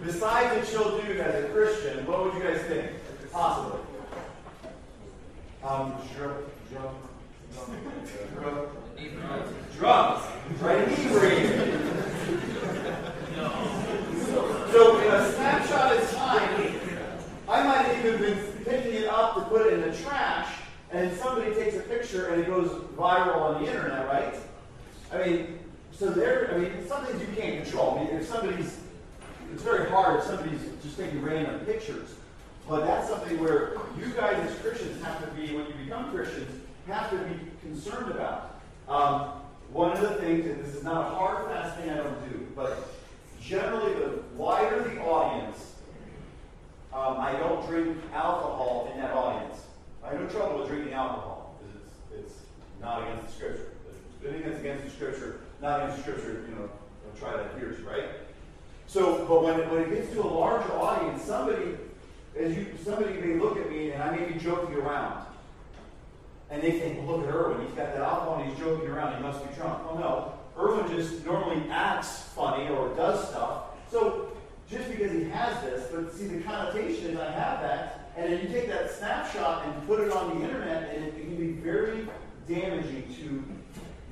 [0.05, 2.91] Besides what chill dude as a Christian, what would you guys think?
[3.33, 3.81] Possibly.
[5.65, 5.95] Um.
[6.19, 6.47] Drunk.
[10.61, 10.89] Right
[14.99, 16.75] in a snapshot of time,
[17.49, 20.49] I might have even been picking it up to put it in the trash,
[20.91, 24.35] and somebody takes a picture and it goes viral on the internet, right?
[25.13, 25.59] I mean,
[25.91, 27.99] so there, I mean, some things you can't control.
[27.99, 28.79] I mean, if somebody's,
[29.53, 32.15] it's very hard if somebody's just taking random pictures.
[32.69, 36.49] But that's something where you guys as Christians have to be, when you become Christians,
[36.87, 38.61] have to be concerned about.
[38.89, 39.33] Um,
[39.73, 42.47] one of the things, and this is not a hard, fast thing I don't do,
[42.55, 42.89] but
[43.41, 45.75] generally the wider the audience,
[46.93, 49.65] um, I don't drink alcohol in that audience.
[50.05, 52.39] I have no trouble with drinking alcohol because it's, it's
[52.81, 53.69] not against the scripture.
[54.25, 56.71] Anything that's against the scripture, not against the scripture, you know,
[57.19, 58.05] try to adhere to, right?
[58.93, 61.79] So, but when it, when it gets to a larger audience, somebody,
[62.39, 65.25] as you, somebody may look at me and I may be joking around.
[66.51, 67.67] And they think, well, look at Erwin.
[67.67, 69.17] He's got that alcohol and he's joking around.
[69.17, 69.83] He must be drunk.
[69.89, 70.35] Oh, no.
[70.63, 73.63] Erwin just normally acts funny or does stuff.
[73.91, 74.31] So
[74.71, 78.11] just because he has this, but see, the connotation is I have that.
[78.15, 81.35] And then you take that snapshot and put it on the internet, and it can
[81.35, 82.07] be very
[82.47, 83.43] damaging to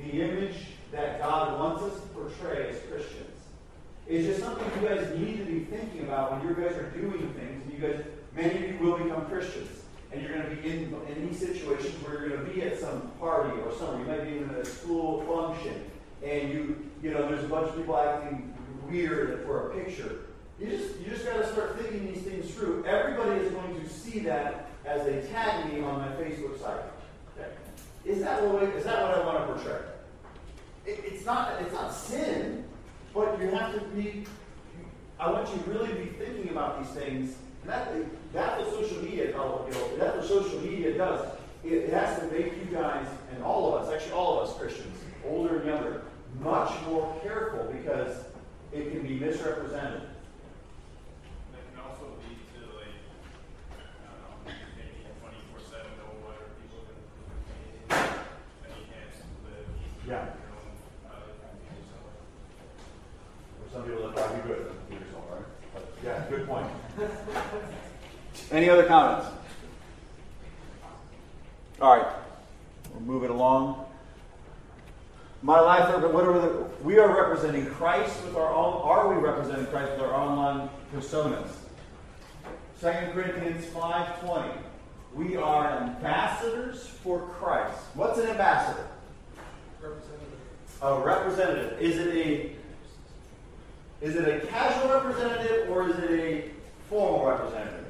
[0.03, 0.57] the image
[0.91, 3.30] that God wants us to portray as Christians.
[4.11, 7.33] It's just something you guys need to be thinking about when you guys are doing
[7.33, 7.65] things.
[7.65, 9.81] And you guys, many of you will become Christians
[10.13, 12.79] and you're going to be in, in these situations where you're going to be at
[12.79, 14.01] some party or somewhere.
[14.01, 15.85] You might be in a school function,
[16.25, 18.53] and you, you know, there's a bunch of people acting
[18.89, 20.23] weird for a picture.
[20.59, 22.85] You just, you just got to start thinking these things through.
[22.85, 26.83] Everybody is going to see that as they tag me on my Facebook site.
[27.39, 27.51] Okay.
[28.05, 29.81] Is that what, is that what I want to portray?
[30.87, 32.65] It, it's not, it's not sin,
[33.15, 34.25] but you have to be,
[35.19, 37.35] I want you to really be thinking about these things.
[37.63, 37.93] And that,
[38.33, 41.27] that's what social media, oh, you know, that's what social media does.
[41.63, 44.57] It, it has to make you guys, and all of us, actually all of us
[44.57, 44.97] Christians,
[45.27, 46.03] older and younger,
[46.41, 48.25] much more careful because
[48.73, 50.03] it can be misrepresented.
[51.53, 52.97] That can also lead to like,
[53.77, 56.97] I don't know, maybe twenty-four seven know what other people can
[57.45, 58.25] communicate,
[58.65, 59.13] and you can't
[59.45, 59.69] live
[60.09, 60.33] Yeah.
[60.33, 60.73] your own,
[61.13, 61.29] uh,
[61.77, 62.09] yourself.
[63.61, 65.49] For some people that probably good for yourself, right?
[65.75, 66.73] But, yeah, good point.
[68.61, 69.27] Any other comments?
[71.81, 72.07] All right,
[72.93, 73.87] we're moving along.
[75.41, 79.65] My life, what are the, we are representing Christ with our own, are we representing
[79.69, 81.49] Christ with our online personas?
[82.83, 84.53] 2 Corinthians 5.20.
[85.15, 87.81] We are ambassadors for Christ.
[87.95, 88.87] What's an ambassador?
[90.83, 91.81] A representative.
[91.81, 92.57] Is it a
[94.05, 96.51] is it a casual representative or is it a
[96.91, 97.90] formal representative?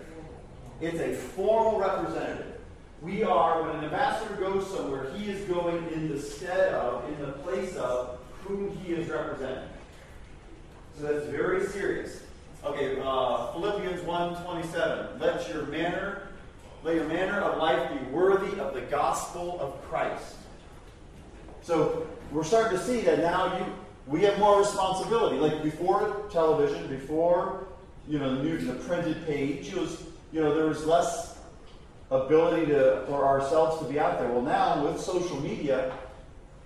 [0.81, 2.59] It's a formal representative.
[3.03, 7.21] We are, when an ambassador goes somewhere, he is going in the stead of, in
[7.21, 9.69] the place of, whom he is representing.
[10.99, 12.23] So that's very serious.
[12.64, 15.21] Okay, uh, Philippians 1.27.
[15.21, 16.29] Let your manner,
[16.83, 20.37] let your manner of life be worthy of the gospel of Christ.
[21.62, 23.66] So we're starting to see that now you
[24.07, 25.37] we have more responsibility.
[25.37, 27.69] Like before television, before
[28.09, 31.38] you know the news, the printed page, it was you know there was less
[32.11, 34.29] ability to for ourselves to be out there.
[34.29, 35.93] Well, now with social media,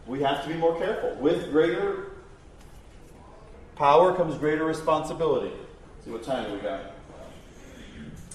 [0.07, 1.14] we have to be more careful.
[1.16, 2.12] With greater
[3.77, 5.53] power comes greater responsibility.
[6.05, 6.92] see what time we got?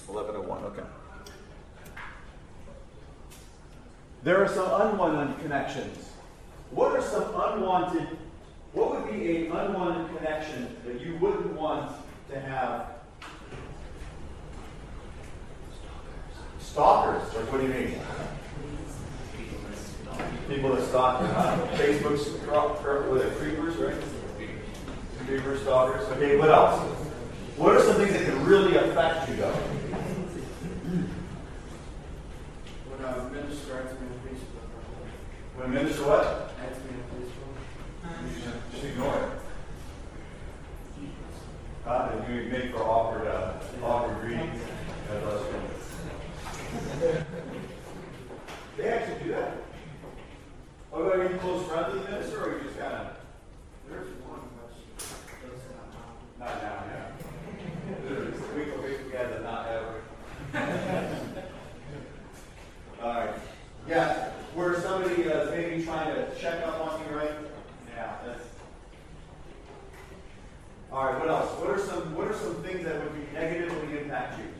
[0.08, 0.64] Eleven oh one.
[0.64, 0.82] Okay.
[4.22, 6.10] There are some unwanted connections.
[6.70, 8.18] What are some unwanted
[8.72, 11.90] what would be an unwanted connection that you wouldn't want
[12.30, 12.89] to have?
[16.70, 17.34] Stalkers.
[17.34, 18.00] Like, what do you mean?
[20.48, 21.20] People that stalk.
[21.20, 22.30] Uh, Facebook's
[23.10, 23.96] with the creepers, right?
[25.26, 26.08] Creepers, stalkers.
[26.10, 26.80] Okay, what else?
[27.56, 29.52] What are some things that can really affect you, though?
[32.86, 34.66] When a minister adds me on Facebook.
[35.56, 36.54] When minister what?
[36.62, 38.70] Adds me on Facebook.
[38.70, 39.30] Just ignore it.
[41.84, 44.62] Uh, you make for awkward, uh, awkward greetings.
[45.08, 45.69] God bless you.
[48.76, 49.56] They actually do that.
[50.92, 53.16] Are you close friends with the minister, or you just kind of?
[53.88, 54.40] There's one,
[56.38, 56.84] not now.
[56.88, 57.06] Yeah.
[58.56, 60.02] Week of Facebook ads not ever.
[63.02, 63.34] All right.
[63.88, 67.32] Yeah, where somebody is maybe trying to check up on you, right?
[67.94, 68.44] Yeah, that's.
[70.92, 71.18] All right.
[71.18, 71.50] What else?
[71.58, 74.59] What are some What are some things that would be negatively impact you?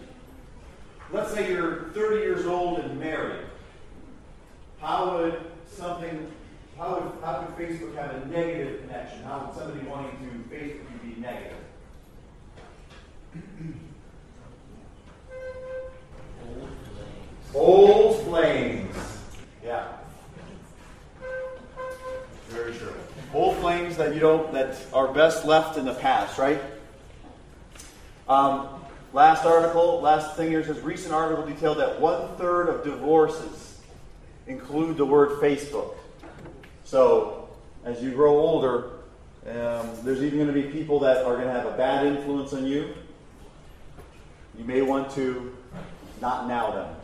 [1.12, 3.44] Let's say you're 30 years old and married.
[4.80, 6.30] How would something?
[6.78, 9.22] How would How could Facebook have a negative connection?
[9.24, 11.56] How would somebody wanting to Facebook be negative?
[17.54, 18.96] Old flames.
[19.64, 19.88] Yeah.
[22.48, 22.94] Very true.
[23.34, 26.60] Old flames that you don't that are best left in the past, right?
[28.28, 28.79] Um,
[29.12, 33.80] last article, last thing here says recent article detailed that one third of divorces
[34.46, 35.94] include the word Facebook.
[36.84, 37.48] So
[37.84, 38.90] as you grow older,
[39.46, 42.52] um, there's even going to be people that are going to have a bad influence
[42.52, 42.94] on you.
[44.58, 45.56] You may want to
[46.20, 46.94] not now them.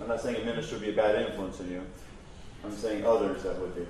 [0.00, 1.82] I'm not saying a minister would be a bad influence on you.
[2.64, 3.86] I'm saying others that would be.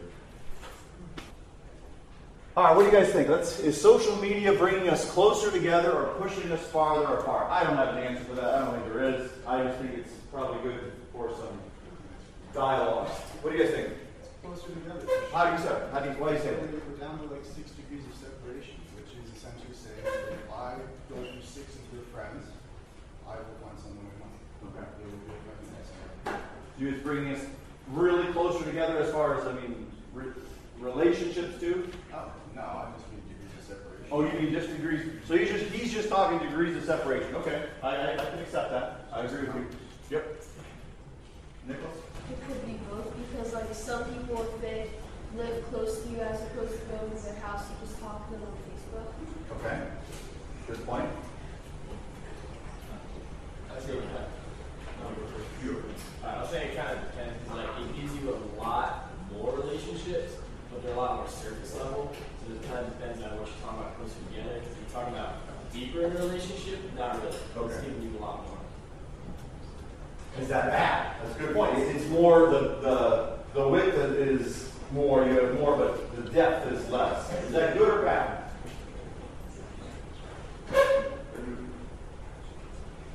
[2.57, 3.29] All right, what do you guys think?
[3.29, 7.49] Let's, is social media bringing us closer together or pushing us farther apart?
[7.49, 8.55] I don't have an answer for that.
[8.55, 9.31] I don't think there is.
[9.47, 11.61] I just think it's probably good for some
[12.53, 13.07] dialogue.
[13.43, 13.89] What do you guys think?
[14.43, 15.07] Closer together.
[15.33, 15.79] How do you say?
[15.93, 16.51] How do you, why do you say?
[16.59, 20.03] We're we're down to like six degrees of separation, which is essentially saying
[20.35, 20.75] if I
[21.07, 22.51] go through six of your friends,
[23.31, 24.75] I will find someone I want.
[24.75, 24.87] Okay.
[24.99, 25.95] They will be a friend next
[26.27, 26.43] time.
[26.83, 27.47] You it's bringing us
[27.95, 30.35] really closer together as far as I mean re-
[30.81, 31.87] relationships too.
[32.13, 34.09] Oh, no, I just mean degrees of separation.
[34.13, 35.01] Oh, you mean just degrees?
[35.27, 37.35] So he's just he's just talking degrees of separation.
[37.37, 39.07] Okay, I, I, I can accept that.
[39.13, 39.67] I agree with you.
[40.11, 40.43] Yep.
[41.67, 41.97] Nicholas.
[42.31, 44.91] It could be both because like some people if they
[45.37, 48.35] live close to you as opposed to going to their house, you just talk to
[48.35, 49.09] them on Facebook.
[49.57, 49.83] Okay.
[50.67, 51.11] Good point.
[53.71, 54.29] I see what that.
[56.23, 57.51] I was saying it kind of depends.
[57.51, 58.51] Like it gives you a
[62.41, 64.57] So it kind of depends on what you're talking about closer together.
[64.57, 65.35] If you're talking about
[65.73, 67.29] deeper in a relationship, not really.
[67.37, 67.87] It's Okay.
[67.87, 68.59] giving you a lot more.
[70.41, 71.17] Is that bad?
[71.23, 71.79] That's a good point.
[71.79, 76.89] It's more the, the, the width is more, you have more, but the depth is
[76.91, 77.33] less.
[77.45, 78.45] Is that good or bad?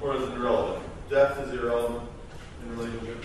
[0.02, 0.84] Or is it irrelevant?
[1.10, 2.10] Depth is irrelevant
[2.64, 3.18] in a relationship.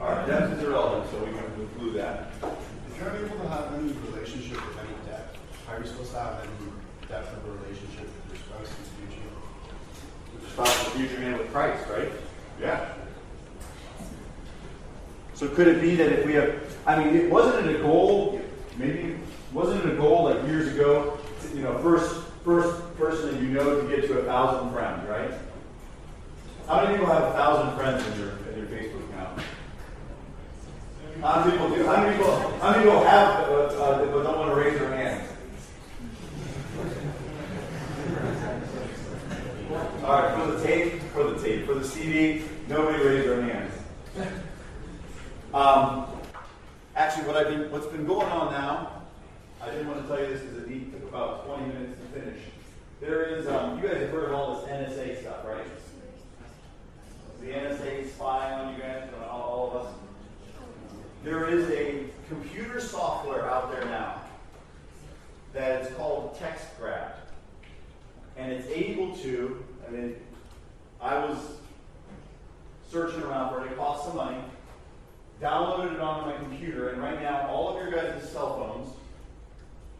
[0.00, 2.32] All right, depth is irrelevant, so we can conclude that.
[2.88, 6.18] If you're unable to have any relationship with any depth, how are you supposed to
[6.20, 10.52] have any depth of a relationship with your spouse in the future?
[10.54, 12.10] spouse of the future man with Christ, right?
[12.60, 12.92] Yeah.
[15.34, 16.54] So could it be that if we have,
[16.86, 18.40] I mean, it wasn't it a goal?
[18.78, 19.16] Maybe
[19.52, 21.18] wasn't it a goal like years ago?
[21.54, 25.30] You know, first first person that you know to get to a thousand friends, right?
[26.66, 29.40] How many people have a thousand friends in your in your Facebook account?
[31.22, 31.84] How many people do?
[31.86, 32.58] How many people?
[32.60, 33.52] How many people have uh,
[33.82, 35.26] uh, but don't want to raise their hands?
[40.04, 43.72] All right, for the tape, for the tape, for the CD, nobody raised their hands.
[45.52, 46.06] Um,
[46.96, 49.02] actually, what I've been, what's been going on now,
[49.62, 52.20] I didn't want to tell you this because it need- took about 20 minutes to
[52.20, 52.38] finish.
[53.00, 55.66] There is, um, you guys have heard of all this NSA stuff, right?
[57.40, 59.92] The NSA spying on you guys, on all, all of us.
[61.24, 64.20] There is a computer software out there now
[65.52, 67.12] that is called TextGrab
[68.36, 70.16] and it's able to, I mean,
[71.00, 71.36] I was
[72.90, 74.38] searching around for it, it cost some money,
[75.42, 78.94] downloaded it onto my computer, and right now, all of your guys' cell phones,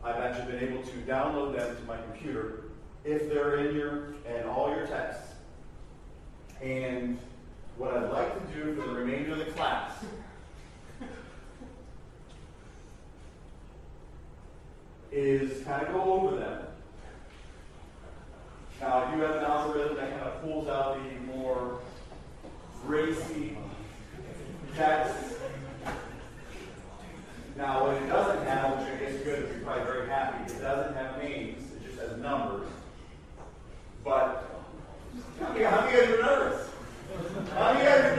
[0.03, 2.65] I've actually been able to download them to my computer
[3.05, 5.35] if they're in your, and all your texts.
[6.63, 7.19] And
[7.77, 9.93] what I'd like to do for the remainder of the class
[15.13, 16.67] is kind of go over them
[18.81, 21.81] now, if you have an algorithm that kind of pulls out the more
[22.87, 23.59] racy
[24.75, 25.15] text.
[27.57, 30.63] Now, what it doesn't have, which I guess is good, you're probably very happy, it
[30.63, 32.69] doesn't have names, it just has numbers.
[34.03, 34.51] But,
[35.41, 36.71] how many, how many of you are nervous?
[37.53, 38.17] How many of you are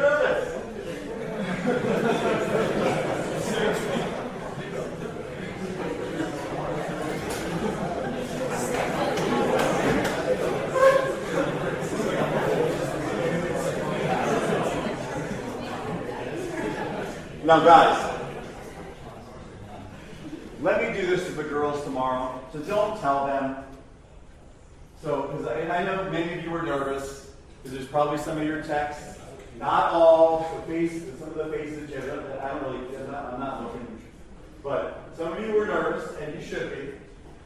[2.77, 2.97] nervous?
[17.51, 18.21] Now, guys,
[20.61, 22.41] let me do this to the girls tomorrow.
[22.53, 23.57] So don't tell them.
[25.03, 27.29] So, because I, I know many of you were nervous,
[27.61, 29.19] because there's probably some of your texts,
[29.59, 33.33] not all, the face, some of the faces, yeah, that- I don't really, I'm not,
[33.33, 34.01] I'm not looking.
[34.63, 36.93] But some of you were nervous, and you should be,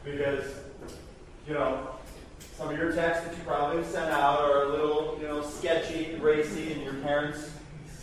[0.08, 0.44] because,
[1.48, 1.96] you know,
[2.56, 6.12] some of your texts that you probably sent out are a little, you know, sketchy
[6.12, 7.50] and racy, and your parents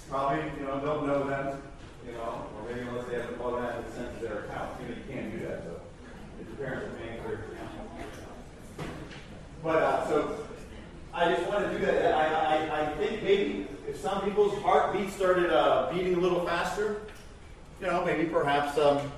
[0.09, 1.61] probably, you know, don't know them,
[2.05, 4.79] you know, or maybe unless they have an automatic sent to their account.
[4.81, 5.81] You know, you can't do that, so
[6.41, 8.89] if your parents are paying for your account.
[9.63, 10.45] But, uh, so,
[11.13, 12.13] I just want to do that.
[12.13, 17.01] I, I, I think maybe if some people's heartbeat started uh, beating a little faster,
[17.79, 19.11] you know, maybe perhaps um,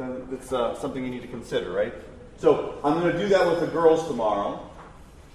[0.00, 1.94] then it's uh, something you need to consider, right?
[2.38, 4.68] So I'm going to do that with the girls tomorrow.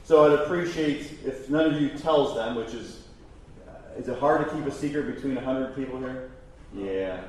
[0.03, 2.94] So I'd appreciate if none of you tells them, which is,
[3.97, 6.31] is it hard to keep a secret between 100 people here?
[6.73, 7.21] Yeah.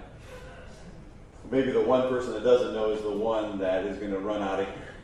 [1.50, 4.42] Maybe the one person that doesn't know is the one that is going to run
[4.42, 4.94] out of here.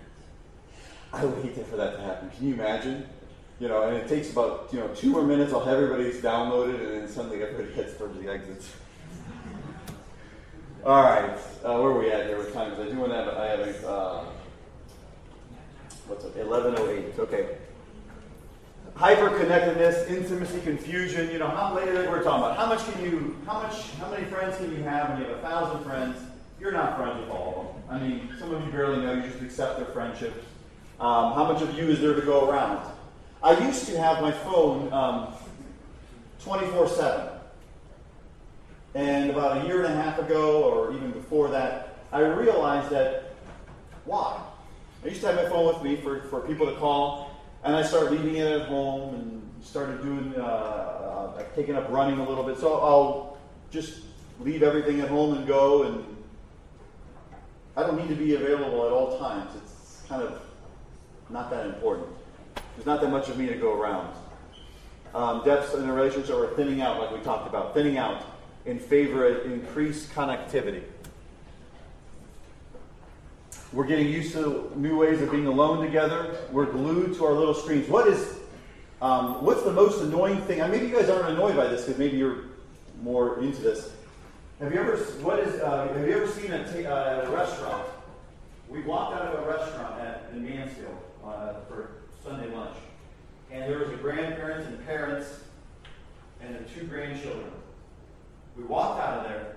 [1.12, 2.30] I would hate for that to happen.
[2.30, 3.06] Can you imagine?
[3.60, 5.52] You know, and it takes about you know two more minutes.
[5.52, 8.72] I'll have everybody's downloaded, and then suddenly everybody heads towards the exits.
[10.84, 12.70] All right, uh, where are we at here with time?
[12.70, 14.24] Because I do want to have I have a uh,
[16.08, 16.36] what's it?
[16.38, 17.16] Eleven oh eight.
[17.16, 17.58] Okay.
[18.96, 21.30] Hyperconnectedness, intimacy, confusion.
[21.30, 22.56] You know, how late we're talking about.
[22.56, 23.36] How much can you?
[23.46, 23.90] How much?
[23.92, 26.18] How many friends can you have when you have a thousand friends?
[26.60, 27.96] You're not friends with all of them.
[27.96, 29.14] I mean, some of you barely know.
[29.14, 30.44] You just accept their friendships.
[31.00, 32.86] Um, how much of you is there to go around?
[33.42, 35.34] I used to have my phone um,
[36.44, 37.28] 24 7.
[38.94, 43.34] And about a year and a half ago, or even before that, I realized that
[44.04, 44.38] why?
[45.04, 47.31] I used to have my phone with me for, for people to call,
[47.64, 52.18] and I started leaving it at home and started doing, uh, uh, taking up running
[52.18, 52.58] a little bit.
[52.58, 53.38] So I'll
[53.70, 54.00] just
[54.40, 56.04] leave everything at home and go, and
[57.76, 59.50] I don't need to be available at all times.
[59.56, 60.42] It's kind of
[61.30, 62.08] not that important.
[62.74, 64.14] There's not that much of me to go around.
[65.14, 68.24] Um, depths in a relationship are thinning out, like we talked about, thinning out
[68.64, 70.82] in favor of increased connectivity.
[73.72, 76.36] We're getting used to new ways of being alone together.
[76.50, 77.88] We're glued to our little screens.
[77.88, 78.38] What is,
[79.00, 80.60] um, what's the most annoying thing?
[80.60, 82.44] I maybe you guys aren't annoyed by this because maybe you're
[83.02, 83.90] more into this.
[84.60, 87.88] Have you ever, what is, uh, have you ever seen a uh, at a restaurant?
[88.68, 92.76] We walked out of a restaurant at, in Mansfield uh, for Sunday lunch,
[93.50, 95.40] and there was a grandparents and parents
[96.42, 97.50] and the two grandchildren.
[98.56, 99.56] We walked out of there.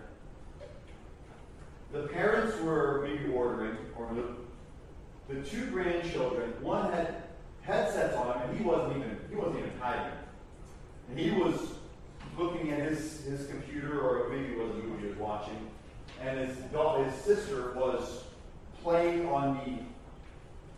[1.95, 6.51] The parents were maybe ordering, or the, the two grandchildren.
[6.61, 7.23] One had
[7.61, 10.11] headsets on, and he wasn't even he wasn't even hiding.
[11.09, 11.57] And he was
[12.37, 15.55] looking at his, his computer, or maybe it was a movie he was watching.
[16.21, 18.25] And his daughter, his sister was
[18.83, 19.61] playing on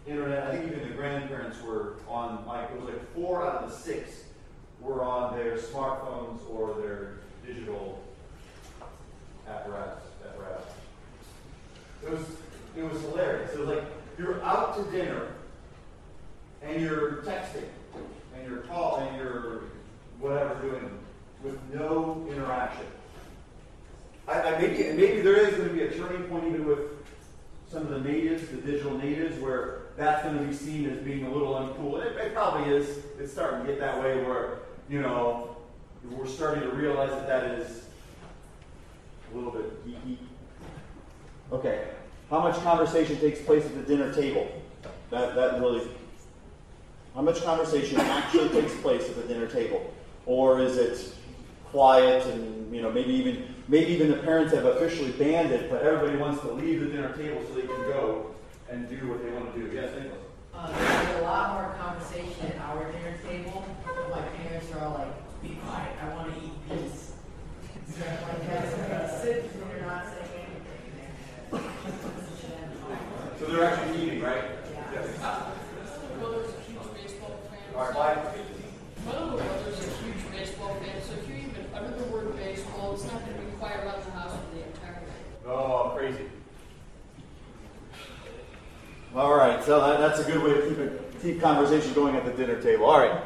[0.06, 0.46] the internet.
[0.46, 3.76] I think even the grandparents were on like it was like four out of the
[3.76, 4.22] six
[4.82, 8.04] were on their smartphones or their digital
[9.48, 10.04] apparatus.
[10.24, 10.77] apparatus.
[12.04, 12.22] It was
[12.76, 13.54] it was hilarious.
[13.54, 13.84] It was like
[14.18, 15.28] you're out to dinner
[16.62, 17.66] and you're texting
[18.36, 19.64] and you're call and you're
[20.20, 21.00] whatever doing
[21.44, 22.86] with no interaction.
[24.28, 26.80] I, I maybe maybe there is going to be a turning point even with
[27.70, 31.26] some of the natives, the digital natives, where that's going to be seen as being
[31.26, 32.04] a little uncool.
[32.04, 33.00] It, it probably is.
[33.20, 35.58] It's starting to get that way where you know
[36.12, 37.86] we're starting to realize that that is
[39.32, 40.18] a little bit geeky.
[41.52, 41.88] Okay,
[42.30, 44.48] how much conversation takes place at the dinner table?
[45.12, 45.88] That that really.
[47.16, 49.94] How much conversation actually takes place at the dinner table,
[50.26, 51.14] or is it
[51.72, 55.82] quiet and you know maybe even maybe even the parents have officially banned it, but
[55.82, 58.36] everybody wants to leave the dinner table so they can go
[58.70, 59.74] and do what they want to do.
[59.74, 60.22] Yes, Nicholas.
[60.54, 63.64] Uh, there's a lot more conversation at our dinner table.
[64.10, 67.14] My parents are all like, be quiet, I want to eat peace.
[67.88, 68.04] So
[73.58, 74.44] So they're actually eating, right?
[74.94, 75.02] Yeah.
[75.20, 77.60] My brother's uh, a huge baseball fan.
[77.76, 78.18] All right, Clyde.
[79.04, 82.94] My little brother's a huge baseball fan, so if you even utter the word baseball,
[82.94, 85.48] it's not going to be quiet around the house for the entire night.
[85.48, 86.26] Oh, crazy.
[89.16, 92.26] All right, so that, that's a good way to keep it, keep conversation going at
[92.26, 92.86] the dinner table.
[92.86, 93.20] All right.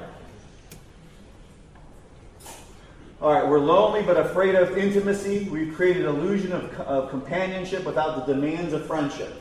[3.21, 5.49] All right, we're lonely but afraid of intimacy.
[5.49, 9.36] We've created an illusion of, of companionship without the demands of friendship.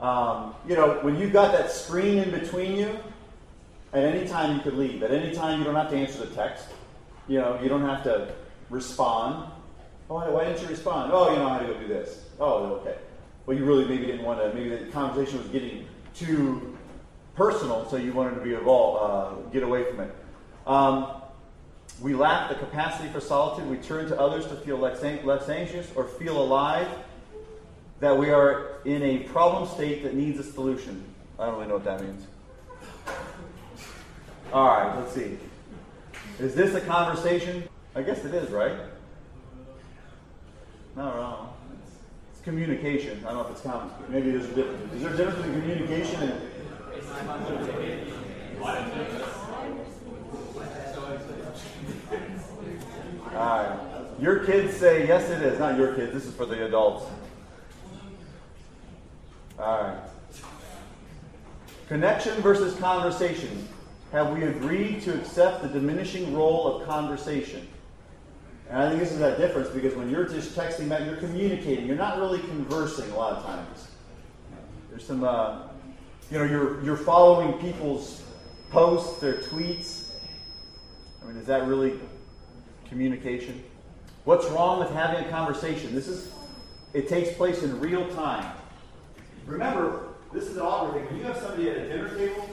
[0.00, 2.98] Um, you know, when you've got that screen in between you,
[3.92, 5.02] at any time you could leave.
[5.02, 6.66] At any time you don't have to answer the text.
[7.28, 8.32] You know, you don't have to
[8.70, 9.50] respond.
[10.08, 11.12] Oh, why, didn't you respond?
[11.12, 12.24] Oh, you know how to go do this.
[12.38, 12.96] Oh, okay.
[13.46, 14.52] Well, you really maybe didn't want to.
[14.54, 16.76] Maybe the conversation was getting too
[17.34, 20.14] personal, so you wanted to be involved, uh, get away from it.
[20.66, 21.08] Um,
[22.00, 23.68] we lack the capacity for solitude.
[23.68, 26.88] We turn to others to feel less anxious or feel alive.
[28.00, 31.04] That we are in a problem state that needs a solution.
[31.38, 32.26] I don't really know what that means.
[34.52, 35.36] All right, let's see.
[36.38, 37.64] Is this a conversation?
[37.94, 38.72] I guess it is, right?
[40.96, 41.48] Not no.
[41.82, 41.92] It's,
[42.32, 43.18] it's communication.
[43.24, 43.90] I don't know if it's common.
[44.08, 44.94] Maybe there's a difference.
[44.94, 46.42] Is there a difference between communication and.
[53.34, 53.78] All right.
[54.18, 55.58] Your kids say, yes, it is.
[55.58, 56.12] Not your kids.
[56.12, 57.04] This is for the adults.
[59.60, 59.98] All right.
[61.88, 63.68] Connection versus conversation.
[64.12, 67.68] Have we agreed to accept the diminishing role of conversation?
[68.70, 71.86] And I think this is that difference because when you're just texting back, you're communicating.
[71.86, 73.88] You're not really conversing a lot of times.
[74.88, 75.68] There's some, uh,
[76.30, 78.22] you know, you're you're following people's
[78.70, 80.12] posts, their tweets.
[81.22, 81.98] I mean, is that really
[82.88, 83.62] communication?
[84.24, 85.94] What's wrong with having a conversation?
[85.94, 86.32] This is,
[86.94, 88.50] it takes place in real time.
[89.46, 91.06] Remember, this is an awkward thing.
[91.06, 92.48] When you have somebody at a dinner table,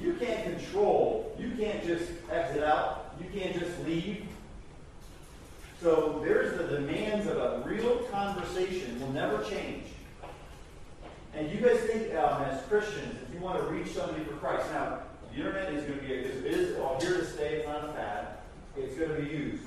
[0.00, 1.34] you can't control.
[1.38, 3.14] You can't just exit out.
[3.20, 4.26] You can't just leave.
[5.82, 9.84] So there's the demands of a real conversation will never change.
[11.34, 14.70] And you guys think, um, as Christians, if you want to reach somebody for Christ,
[14.72, 15.00] now
[15.30, 17.56] the internet is going to be is, is all here to stay.
[17.56, 18.28] It's not a fad.
[18.76, 19.62] It's going to be used.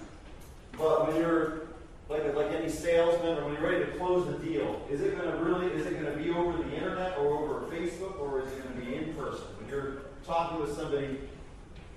[0.78, 1.69] But when you're
[2.10, 5.32] like like any salesman, or when you're ready to close the deal, is it going
[5.32, 8.52] to really is it going to be over the internet or over Facebook or is
[8.52, 9.46] it going to be in person?
[9.60, 11.20] When you're talking with somebody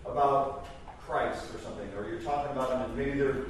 [0.05, 0.67] about
[1.01, 3.47] Christ or something, or you're talking about them and maybe they're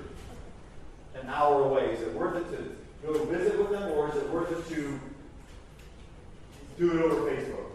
[1.20, 1.92] an hour away.
[1.92, 5.00] Is it worth it to go visit with them, or is it worth it to
[6.78, 7.70] do it over Facebook?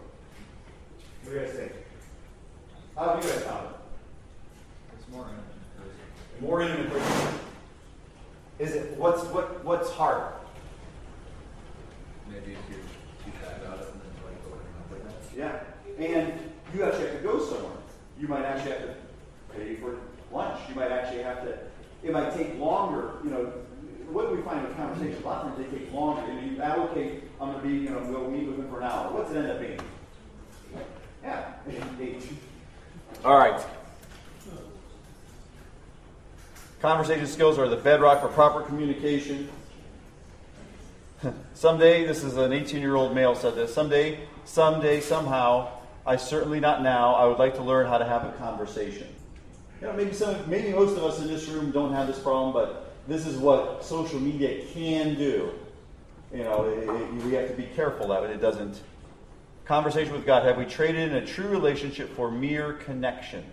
[1.22, 1.72] What do you guys think?
[2.96, 3.76] How have you guys found it?
[4.98, 7.12] It's more in More intimate person.
[7.12, 7.17] Is it
[8.98, 10.32] what's what what's hard?
[12.28, 12.82] Maybe if you
[13.24, 15.36] keep that about it and then like opening up like that.
[15.36, 16.04] Yeah.
[16.04, 17.72] And you actually have to go somewhere.
[18.20, 18.94] You might actually have to
[19.56, 19.98] pay for
[20.32, 20.60] lunch.
[20.68, 21.58] You might actually have to
[22.02, 23.52] it might take longer, you know.
[24.10, 25.22] What do we find with conversations?
[25.22, 26.32] A lot of times they take longer.
[26.32, 28.86] You, know, you allocate, I'm gonna be, you know, go meet with them for an
[28.86, 29.12] hour.
[29.12, 29.78] What's it end up being?
[31.22, 31.52] Yeah.
[33.24, 33.60] All right.
[36.80, 39.48] Conversation skills are the bedrock for proper communication.
[41.54, 43.74] someday, this is an 18 year old male said this.
[43.74, 45.68] Someday, someday, somehow,
[46.06, 49.08] I certainly not now, I would like to learn how to have a conversation.
[49.80, 52.52] You know, maybe some, maybe most of us in this room don't have this problem,
[52.52, 55.50] but this is what social media can do.
[56.32, 58.30] You know, it, it, we have to be careful of it.
[58.30, 58.80] It doesn't.
[59.64, 60.44] Conversation with God.
[60.44, 63.44] Have we traded in a true relationship for mere connection?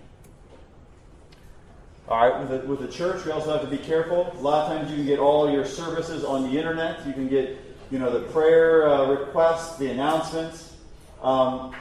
[2.07, 4.31] All right, with the, with the church, we also have to be careful.
[4.37, 7.05] A lot of times you can get all your services on the internet.
[7.07, 7.57] You can get,
[7.89, 10.73] you know, the prayer uh, requests, the announcements.
[11.23, 11.75] Um,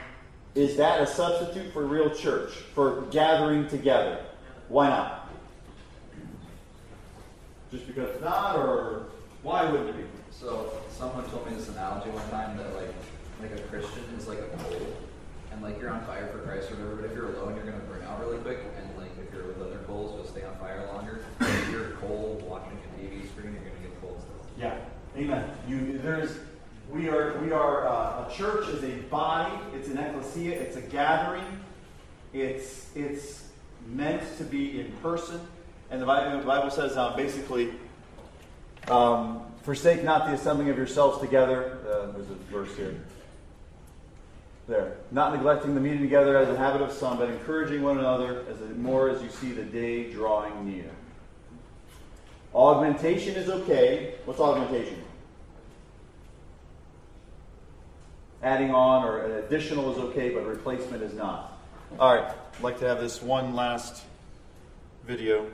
[0.54, 4.24] is that a substitute for real church, for gathering together?
[4.68, 5.30] Why not?
[7.70, 9.06] Just because it's not, or
[9.42, 10.04] why wouldn't it be?
[10.30, 12.94] So someone told me this analogy one time that like
[13.42, 14.86] like a Christian is like a coal,
[15.52, 16.96] and like you're on fire for Christ or whatever.
[16.96, 19.53] But if you're alone, you're gonna burn out really quick, and like if you're with
[19.64, 21.24] other coals, you'll stay on fire longer.
[21.40, 24.46] if you're coal watching a TV screen, you're gonna get cold still.
[24.58, 24.76] Yeah,
[25.16, 25.50] amen.
[25.68, 26.38] You there's
[26.90, 29.54] we are we are uh, a church is a body.
[29.74, 30.52] It's an ecclesia.
[30.52, 31.44] It's a gathering.
[32.32, 33.48] It's it's
[33.86, 35.40] meant to be in person,
[35.90, 37.72] and the Bible, the Bible says um, basically.
[38.88, 41.78] Um, Forsake not the assembling of yourselves together.
[41.88, 43.00] Uh, there's a verse here.
[44.66, 44.96] There.
[45.10, 48.76] Not neglecting the meeting together as a habit of some, but encouraging one another as
[48.76, 50.90] more as you see the day drawing near.
[52.54, 54.14] Augmentation is okay.
[54.24, 55.02] What's augmentation?
[58.42, 61.58] Adding on or an additional is okay, but replacement is not.
[61.98, 62.24] All right.
[62.24, 64.04] I'd like to have this one last
[65.06, 65.46] video.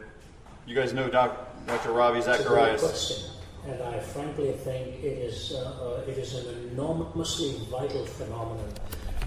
[0.66, 1.92] You guys know Doc, Dr.
[1.92, 2.80] Ravi Zacharias.
[2.80, 3.30] question,
[3.66, 8.72] and I frankly think it is uh, uh, it is an enormously vital phenomenon.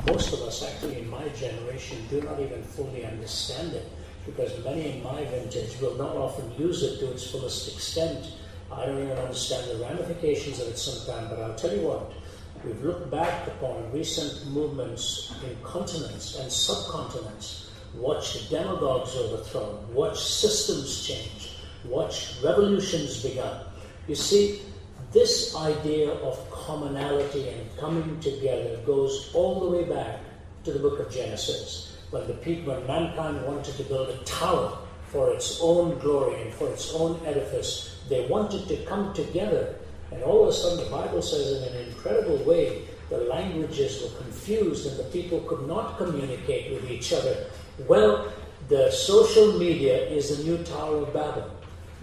[0.08, 3.88] Most of us, actually, in my generation, do not even fully understand it
[4.26, 8.34] because many in my vintage will not often use it to its fullest extent.
[8.72, 12.12] I don't even understand the ramifications of it sometimes, but I'll tell you what.
[12.66, 21.06] We've looked back upon recent movements in continents and subcontinents, watched demagogues overthrown, watched systems
[21.06, 21.51] change,
[21.86, 23.66] watched revolutions begun.
[24.08, 24.62] You see,
[25.12, 30.20] this idea of commonality and coming together goes all the way back
[30.64, 34.78] to the book of Genesis, when the people, when mankind wanted to build a tower
[35.07, 39.76] for its own glory and for its own edifice, they wanted to come together.
[40.11, 44.22] And all of a sudden, the Bible says in an incredible way, the languages were
[44.22, 47.45] confused and the people could not communicate with each other.
[47.88, 48.32] Well,
[48.70, 51.49] the social media is the new Tower of Babel.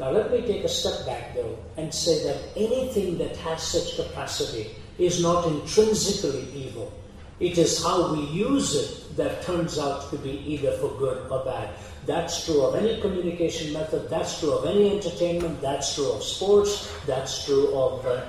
[0.00, 3.96] Now, let me take a step back, though, and say that anything that has such
[3.96, 6.90] capacity is not intrinsically evil.
[7.38, 11.44] It is how we use it that turns out to be either for good or
[11.44, 11.68] bad.
[12.06, 16.90] That's true of any communication method, that's true of any entertainment, that's true of sports,
[17.06, 18.24] that's true of uh,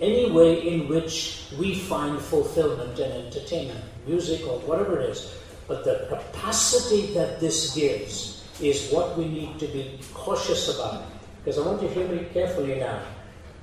[0.00, 5.34] any way in which we find fulfillment and entertainment, music or whatever it is.
[5.68, 11.13] But the capacity that this gives is what we need to be cautious about.
[11.44, 13.02] Because I want you to hear me carefully now.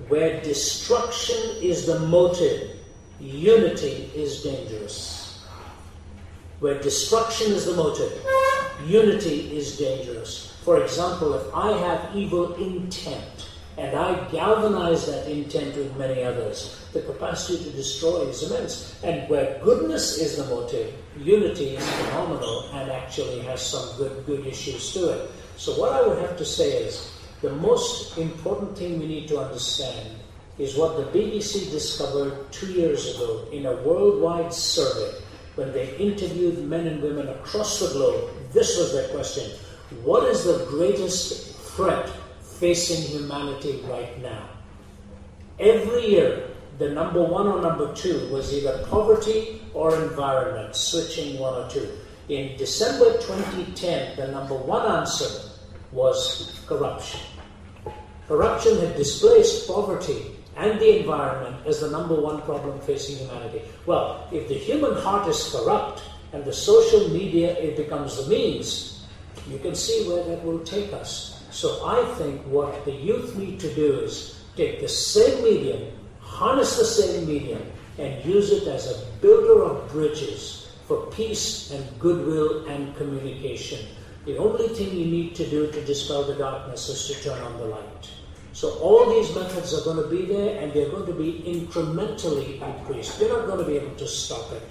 [0.08, 2.78] Where destruction is the motive,
[3.20, 5.40] unity is dangerous.
[6.60, 8.24] Where destruction is the motive,
[8.86, 10.56] unity is dangerous.
[10.64, 16.80] For example, if I have evil intent and I galvanize that intent with many others,
[16.94, 18.96] the capacity to destroy is immense.
[19.04, 24.46] And where goodness is the motive, unity is phenomenal and actually has some good, good
[24.46, 25.32] issues to it.
[25.58, 27.11] So, what I would have to say is
[27.42, 30.16] the most important thing we need to understand
[30.60, 35.20] is what the BBC discovered two years ago in a worldwide survey
[35.56, 38.30] when they interviewed men and women across the globe.
[38.54, 39.52] This was their question
[40.04, 42.10] What is the greatest threat
[42.60, 44.48] facing humanity right now?
[45.60, 51.54] Every year, the number one or number two was either poverty or environment, switching one
[51.54, 51.90] or two.
[52.30, 55.50] In December 2010, the number one answer
[55.92, 57.20] was corruption.
[58.28, 63.62] Corruption had displaced poverty and the environment as the number one problem facing humanity.
[63.86, 66.04] Well, if the human heart is corrupt,
[66.34, 69.06] and the social media it becomes the means,
[69.50, 71.44] you can see where that will take us.
[71.52, 76.78] So I think what the youth need to do is take the same medium, harness
[76.78, 77.62] the same medium,
[77.98, 83.86] and use it as a builder of bridges for peace and goodwill and communication.
[84.26, 87.58] The only thing you need to do to dispel the darkness is to turn on
[87.58, 88.12] the light.
[88.54, 92.62] So all these methods are going to be there and they're going to be incrementally
[92.62, 93.20] increased.
[93.20, 94.62] We're not going to be able to stop it.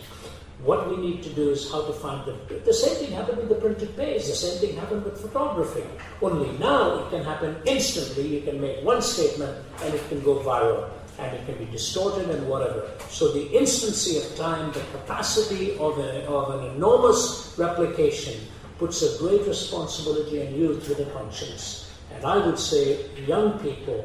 [0.62, 2.60] What we need to do is how to find the.
[2.60, 4.26] The same thing happened with the printed page.
[4.26, 5.82] The same thing happened with photography.
[6.22, 8.28] Only now it can happen instantly.
[8.28, 12.30] You can make one statement and it can go viral and it can be distorted
[12.30, 12.88] and whatever.
[13.08, 18.38] So the instancy of time, the capacity of, a, of an enormous replication
[18.80, 21.92] puts a great responsibility on youth with a conscience.
[22.14, 24.02] And I would say, young people,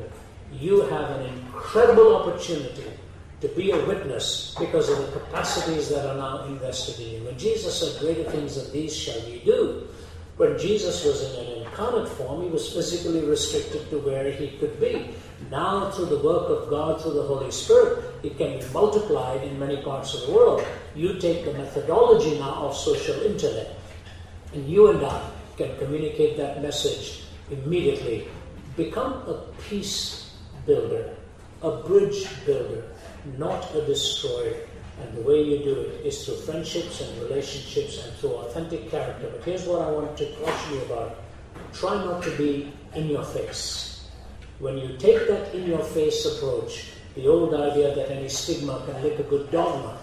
[0.51, 2.91] you have an incredible opportunity
[3.39, 7.23] to be a witness because of the capacities that are now invested in you.
[7.23, 9.88] When Jesus said, Greater things than these shall ye do,
[10.36, 14.78] when Jesus was in an incarnate form, he was physically restricted to where he could
[14.82, 15.15] be.
[15.49, 19.57] Now, through the work of God, through the Holy Spirit, it can be multiplied in
[19.57, 20.65] many parts of the world.
[20.93, 23.71] You take the methodology now of social intellect,
[24.56, 28.28] and you and I can communicate that message immediately.
[28.78, 30.34] Become a peace
[30.66, 31.14] builder,
[31.62, 32.84] a bridge builder,
[33.38, 34.56] not a destroyer.
[35.01, 39.30] And the way you do it is through friendships and relationships and through authentic character.
[39.30, 41.18] But here's what I want to caution you about
[41.74, 44.08] try not to be in your face.
[44.60, 49.03] When you take that in your face approach, the old idea that any stigma can
[49.03, 49.97] lick a good dogma,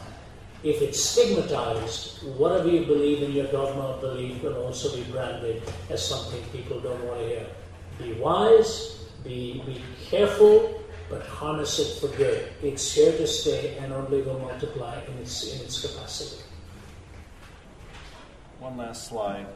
[0.64, 5.62] if it's stigmatized, whatever you believe in your dogma of belief can also be branded
[5.90, 7.46] as something people don't want to hear.
[7.98, 12.48] Be wise, be, be careful, but harness it for good.
[12.62, 16.42] It's here to stay and only will multiply in its, in its capacity.
[18.60, 19.46] One last slide.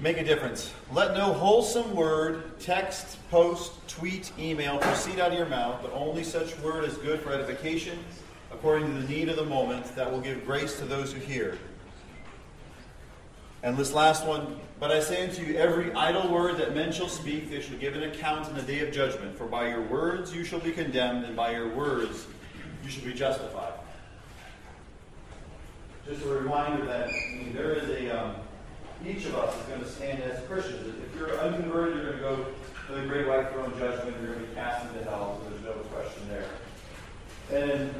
[0.00, 0.72] Make a difference.
[0.92, 6.24] Let no wholesome word, text, post, tweet, email proceed out of your mouth, but only
[6.24, 7.98] such word as good for edification,
[8.52, 11.58] according to the need of the moment, that will give grace to those who hear.
[13.62, 17.08] And this last one, but I say unto you, every idle word that men shall
[17.08, 19.36] speak, they shall give an account in the day of judgment.
[19.36, 22.26] For by your words you shall be condemned, and by your words
[22.84, 23.72] you shall be justified.
[26.06, 28.36] Just a reminder that I mean, there is a, um,
[29.04, 30.94] each of us is going to stand as Christians.
[31.04, 32.46] If you're unconverted, you're going to go
[32.86, 35.64] to the great white throne judgment, you're going to be cast into hell, so there's
[35.64, 36.46] no question there.
[37.50, 37.92] And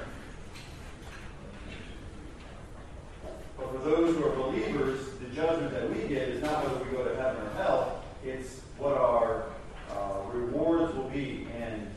[3.57, 6.96] But for those who are believers, the judgment that we get is not whether we
[6.96, 9.44] go to heaven or hell, it's what our
[9.90, 11.46] uh, rewards will be.
[11.59, 11.90] And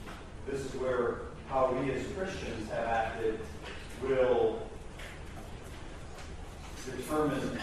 [0.47, 3.39] this is where how we as Christians have acted
[4.01, 4.61] will
[6.85, 7.59] determine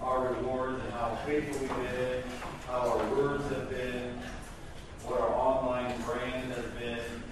[0.00, 2.22] our rewards and how faithful we've been,
[2.66, 4.18] how our words have been,
[5.04, 7.22] what our online brand has been.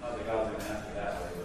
[0.00, 1.44] Not that God's going to answer that way,